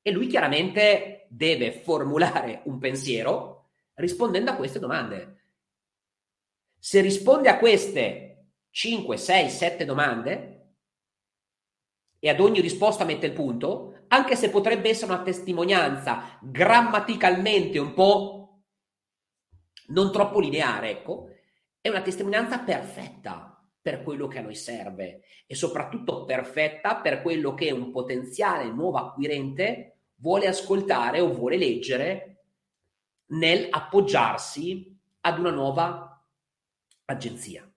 E 0.00 0.12
lui 0.12 0.28
chiaramente 0.28 1.26
deve 1.28 1.72
formulare 1.72 2.62
un 2.66 2.78
pensiero 2.78 3.70
rispondendo 3.94 4.52
a 4.52 4.54
queste 4.54 4.78
domande. 4.78 5.46
Se 6.78 7.00
risponde 7.00 7.48
a 7.48 7.58
queste 7.58 8.50
5, 8.70 9.16
6, 9.16 9.50
7 9.50 9.84
domande 9.84 10.74
e 12.20 12.28
ad 12.28 12.38
ogni 12.38 12.60
risposta 12.60 13.04
mette 13.04 13.26
il 13.26 13.32
punto, 13.32 13.91
anche 14.12 14.36
se 14.36 14.50
potrebbe 14.50 14.90
essere 14.90 15.12
una 15.12 15.22
testimonianza 15.22 16.38
grammaticalmente 16.42 17.78
un 17.78 17.94
po' 17.94 18.62
non 19.88 20.12
troppo 20.12 20.38
lineare, 20.38 20.90
ecco, 20.90 21.28
è 21.80 21.88
una 21.88 22.02
testimonianza 22.02 22.58
perfetta 22.60 23.48
per 23.80 24.02
quello 24.02 24.28
che 24.28 24.38
a 24.38 24.42
noi 24.42 24.54
serve 24.54 25.22
e 25.46 25.54
soprattutto 25.54 26.24
perfetta 26.24 26.96
per 27.00 27.22
quello 27.22 27.54
che 27.54 27.72
un 27.72 27.90
potenziale 27.90 28.70
nuovo 28.70 28.98
acquirente 28.98 29.96
vuole 30.16 30.46
ascoltare 30.46 31.20
o 31.20 31.32
vuole 31.32 31.56
leggere 31.56 32.44
nel 33.32 33.66
appoggiarsi 33.70 34.94
ad 35.20 35.38
una 35.38 35.50
nuova 35.50 36.22
agenzia. 37.06 37.68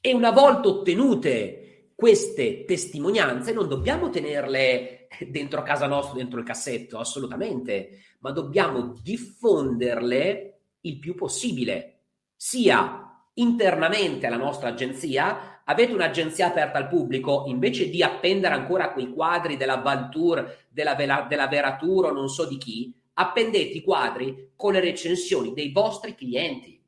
E 0.00 0.14
una 0.14 0.30
volta 0.30 0.68
ottenute 0.68 1.92
queste 1.96 2.64
testimonianze 2.64 3.52
non 3.52 3.66
dobbiamo 3.66 4.08
tenerle 4.08 4.97
dentro 5.28 5.62
casa 5.62 5.86
nostra, 5.86 6.16
dentro 6.16 6.38
il 6.38 6.44
cassetto, 6.44 6.98
assolutamente, 6.98 8.16
ma 8.20 8.30
dobbiamo 8.30 8.94
diffonderle 9.02 10.60
il 10.82 10.98
più 10.98 11.14
possibile, 11.14 12.00
sia 12.34 13.04
internamente 13.34 14.26
alla 14.26 14.36
nostra 14.36 14.68
agenzia, 14.68 15.62
avete 15.64 15.92
un'agenzia 15.92 16.46
aperta 16.46 16.78
al 16.78 16.88
pubblico, 16.88 17.44
invece 17.46 17.88
di 17.88 18.02
appendere 18.02 18.54
ancora 18.54 18.92
quei 18.92 19.10
quadri 19.10 19.56
della 19.56 19.76
Valtour, 19.76 20.66
della, 20.68 20.94
della 20.94 21.48
Veratur 21.48 22.06
o 22.06 22.12
non 22.12 22.28
so 22.28 22.46
di 22.46 22.58
chi, 22.58 22.94
appendete 23.14 23.76
i 23.76 23.82
quadri 23.82 24.52
con 24.56 24.72
le 24.72 24.80
recensioni 24.80 25.52
dei 25.52 25.72
vostri 25.72 26.14
clienti. 26.14 26.80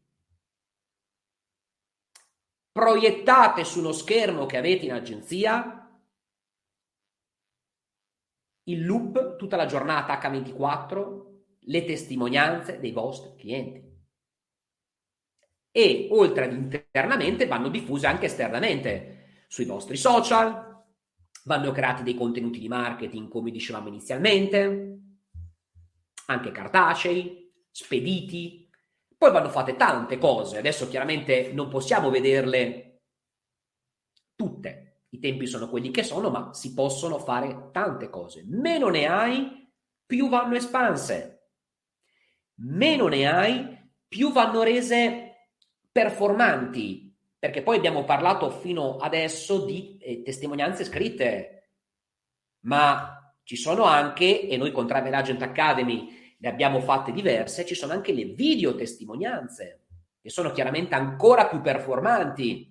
Proiettate 2.73 3.65
su 3.65 3.81
uno 3.81 3.93
schermo 3.93 4.47
che 4.47 4.57
avete 4.57 4.87
in 4.87 4.93
agenzia 4.93 5.80
il 8.71 8.85
loop 8.85 9.37
tutta 9.37 9.57
la 9.57 9.67
giornata 9.67 10.19
H24, 10.21 11.29
le 11.65 11.85
testimonianze 11.85 12.81
dei 12.81 12.93
vostri 12.93 13.37
clienti. 13.37 13.89
E 15.73 16.09
oltre 16.11 16.45
ad 16.47 16.53
internamente 16.53 17.47
vanno 17.47 17.69
diffuse 17.69 18.07
anche 18.07 18.27
esternamente 18.27 19.45
sui 19.49 19.65
vostri 19.65 19.97
social, 19.97 20.83
vanno 21.45 21.73
creati 21.73 22.03
dei 22.03 22.15
contenuti 22.15 22.59
di 22.59 22.69
marketing 22.69 23.29
come 23.29 23.51
dicevamo 23.51 23.89
inizialmente, 23.89 24.99
anche 26.27 26.53
cartacei, 26.53 27.53
spediti, 27.71 28.69
poi 29.17 29.33
vanno 29.33 29.49
fatte 29.49 29.77
tante 29.77 30.19
cose, 30.19 30.59
adesso 30.59 30.89
chiaramente 30.89 31.53
non 31.53 31.69
possiamo 31.69 32.11
vederle 32.11 33.03
tutte, 34.35 34.80
i 35.11 35.19
tempi 35.19 35.47
sono 35.47 35.69
quelli 35.69 35.91
che 35.91 36.03
sono, 36.03 36.31
ma 36.31 36.53
si 36.53 36.73
possono 36.73 37.19
fare 37.19 37.71
tante 37.73 38.09
cose. 38.09 38.45
Meno 38.47 38.89
ne 38.89 39.07
hai, 39.07 39.69
più 40.07 40.29
vanno 40.29 40.55
espanse. 40.55 41.49
Meno 42.63 43.09
ne 43.09 43.27
hai, 43.27 43.91
più 44.07 44.33
vanno 44.33 44.63
rese 44.63 45.49
performanti, 45.91 47.17
perché 47.39 47.63
poi 47.63 47.77
abbiamo 47.77 48.05
parlato 48.05 48.51
fino 48.51 48.99
adesso 48.99 49.65
di 49.65 49.97
eh, 49.99 50.23
testimonianze 50.23 50.85
scritte, 50.85 51.71
ma 52.61 53.35
ci 53.43 53.57
sono 53.57 53.85
anche, 53.85 54.49
e 54.49 54.57
noi 54.57 54.71
con 54.71 54.87
Travel 54.87 55.15
Agent 55.15 55.43
Academy 55.43 56.37
ne 56.39 56.49
abbiamo 56.49 56.81
fatte 56.81 57.13
diverse, 57.13 57.67
ci 57.67 57.75
sono 57.75 57.93
anche 57.93 58.13
le 58.13 58.27
video 58.27 58.77
testimonianze, 58.77 59.87
che 60.21 60.31
sono 60.31 60.53
chiaramente 60.53 60.95
ancora 60.95 61.49
più 61.49 61.61
performanti 61.61 62.70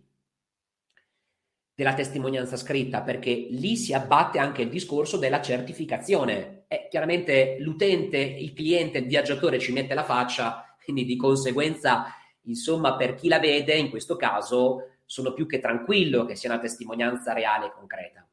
della 1.79 1.93
testimonianza 1.93 2.57
scritta, 2.57 3.03
perché 3.03 3.31
lì 3.31 3.77
si 3.77 3.93
abbatte 3.93 4.37
anche 4.37 4.63
il 4.63 4.69
discorso 4.69 5.15
della 5.15 5.41
certificazione. 5.41 6.65
E 6.67 6.89
chiaramente 6.89 7.55
l'utente, 7.61 8.17
il 8.17 8.51
cliente, 8.51 8.97
il 8.97 9.07
viaggiatore 9.07 9.59
ci 9.59 9.71
mette 9.71 9.93
la 9.93 10.03
faccia, 10.03 10.75
quindi 10.83 11.05
di 11.05 11.15
conseguenza, 11.15 12.13
insomma, 12.41 12.97
per 12.97 13.15
chi 13.15 13.29
la 13.29 13.39
vede, 13.39 13.75
in 13.75 13.89
questo 13.89 14.17
caso, 14.17 14.97
sono 15.05 15.31
più 15.31 15.45
che 15.45 15.61
tranquillo 15.61 16.25
che 16.25 16.35
sia 16.35 16.49
una 16.49 16.59
testimonianza 16.59 17.31
reale 17.31 17.67
e 17.67 17.71
concreta. 17.71 18.27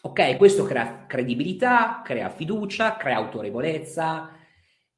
Ok, 0.00 0.38
questo 0.38 0.64
crea 0.64 1.04
credibilità, 1.06 2.00
crea 2.02 2.30
fiducia, 2.30 2.96
crea 2.96 3.16
autorevolezza, 3.16 4.30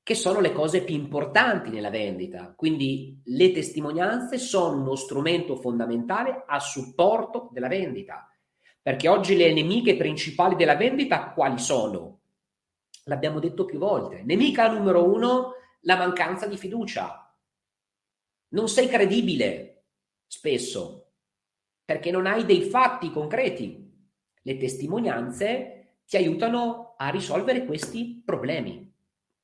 che 0.07 0.15
sono 0.15 0.39
le 0.39 0.53
cose 0.53 0.85
più 0.85 0.95
importanti 0.95 1.69
nella 1.69 1.91
vendita. 1.91 2.55
Quindi 2.57 3.23
le 3.25 3.51
testimonianze 3.51 4.39
sono 4.39 4.81
uno 4.81 4.95
strumento 4.95 5.57
fondamentale 5.57 6.45
a 6.47 6.61
supporto 6.61 7.49
della 7.51 7.67
vendita, 7.67 8.31
perché 8.81 9.09
oggi 9.09 9.37
le 9.37 9.53
nemiche 9.53 9.97
principali 9.97 10.55
della 10.55 10.77
vendita 10.77 11.33
quali 11.33 11.59
sono? 11.59 12.21
L'abbiamo 13.07 13.41
detto 13.41 13.65
più 13.65 13.81
volte. 13.81 14.23
Nemica 14.23 14.71
numero 14.71 15.13
uno, 15.13 15.55
la 15.81 15.97
mancanza 15.97 16.47
di 16.47 16.57
fiducia. 16.57 17.37
Non 18.51 18.69
sei 18.69 18.87
credibile 18.87 19.87
spesso 20.29 21.15
perché 21.85 22.13
non 22.13 22.27
hai 22.27 22.45
dei 22.45 22.63
fatti 22.63 23.11
concreti. 23.11 23.93
Le 24.41 24.57
testimonianze 24.57 25.97
ti 26.07 26.17
aiutano 26.17 26.95
a 26.97 27.09
risolvere 27.09 27.65
questi 27.65 28.23
problemi. 28.25 28.86